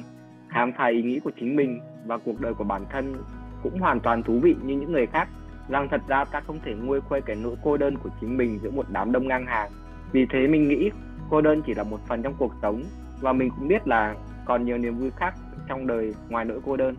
khám 0.49 0.73
phá 0.73 0.87
ý 0.87 1.03
nghĩ 1.03 1.21
của 1.25 1.31
chính 1.41 1.57
mình 1.57 1.81
và 2.07 2.19
cuộc 2.19 2.41
đời 2.41 2.55
của 2.55 2.65
bản 2.65 2.85
thân 2.91 3.15
cũng 3.63 3.81
hoàn 3.81 4.01
toàn 4.01 4.23
thú 4.23 4.39
vị 4.39 4.55
như 4.65 4.77
những 4.77 4.93
người 4.93 5.07
khác. 5.07 5.29
Rằng 5.69 5.89
thật 5.91 6.01
ra 6.09 6.25
ta 6.25 6.41
không 6.41 6.61
thể 6.65 6.73
nguôi 6.75 7.01
khuây 7.01 7.21
cái 7.21 7.37
nỗi 7.37 7.57
cô 7.63 7.77
đơn 7.77 7.99
của 8.03 8.11
chính 8.21 8.37
mình 8.37 8.59
giữa 8.63 8.71
một 8.71 8.87
đám 8.93 9.13
đông 9.13 9.29
ngang 9.29 9.47
hàng. 9.47 9.71
Vì 10.13 10.27
thế 10.31 10.47
mình 10.47 10.69
nghĩ 10.69 10.91
cô 11.33 11.41
đơn 11.41 11.63
chỉ 11.67 11.75
là 11.75 11.83
một 11.83 12.01
phần 12.07 12.23
trong 12.23 12.35
cuộc 12.39 12.53
sống 12.63 12.83
và 13.21 13.33
mình 13.33 13.51
cũng 13.59 13.69
biết 13.69 13.89
là 13.89 14.15
còn 14.45 14.65
nhiều 14.65 14.79
niềm 14.79 14.99
vui 14.99 15.11
khác 15.11 15.35
trong 15.69 15.87
đời 15.87 16.15
ngoài 16.29 16.45
nỗi 16.45 16.61
cô 16.67 16.77
đơn 16.77 16.95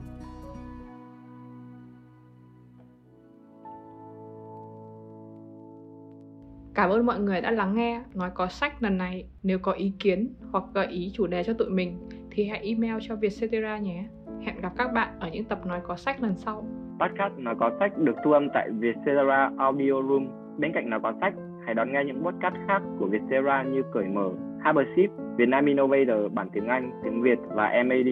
Cảm 6.76 6.90
ơn 6.90 7.06
mọi 7.06 7.20
người 7.20 7.42
đã 7.42 7.52
lắng 7.52 7.76
nghe 7.76 8.02
Nói 8.14 8.30
có 8.34 8.48
sách 8.48 8.84
lần 8.84 8.98
này. 8.98 9.28
Nếu 9.44 9.60
có 9.60 9.72
ý 9.72 9.94
kiến 10.00 10.34
hoặc 10.52 10.64
gợi 10.74 10.88
ý 10.88 11.12
chủ 11.14 11.28
đề 11.28 11.44
cho 11.44 11.54
tụi 11.54 11.70
mình 11.70 12.10
thì 12.32 12.46
hãy 12.46 12.60
email 12.60 12.96
cho 13.02 13.16
Vietcetera 13.16 13.78
nhé. 13.78 14.06
Hẹn 14.42 14.62
gặp 14.62 14.72
các 14.78 14.94
bạn 14.94 15.20
ở 15.20 15.30
những 15.30 15.44
tập 15.44 15.66
nói 15.66 15.80
có 15.88 15.96
sách 15.96 16.22
lần 16.22 16.36
sau. 16.36 16.68
Podcast 17.00 17.34
Nói 17.38 17.56
Có 17.60 17.72
Sách 17.80 17.98
được 17.98 18.16
thu 18.24 18.32
âm 18.32 18.48
tại 18.54 18.70
Vietcetera 18.80 19.52
Audio 19.58 20.02
Room. 20.10 20.28
Bên 20.58 20.72
cạnh 20.74 20.90
Nói 20.90 21.00
Có 21.04 21.14
Sách, 21.22 21.34
hãy 21.66 21.76
đón 21.76 21.92
nghe 21.92 22.04
những 22.06 22.24
podcast 22.24 22.56
khác 22.68 22.82
của 23.00 23.06
Vietcetera 23.06 23.64
như 23.64 23.82
Cởi 23.94 24.06
Mở, 24.06 24.30
Habership, 24.60 25.10
Vietnam 25.38 25.66
Innovator 25.66 26.32
bản 26.34 26.50
tiếng 26.54 26.68
Anh, 26.68 26.92
tiếng 27.04 27.22
Việt 27.22 27.40
và 27.56 27.84
MAD. 27.86 28.08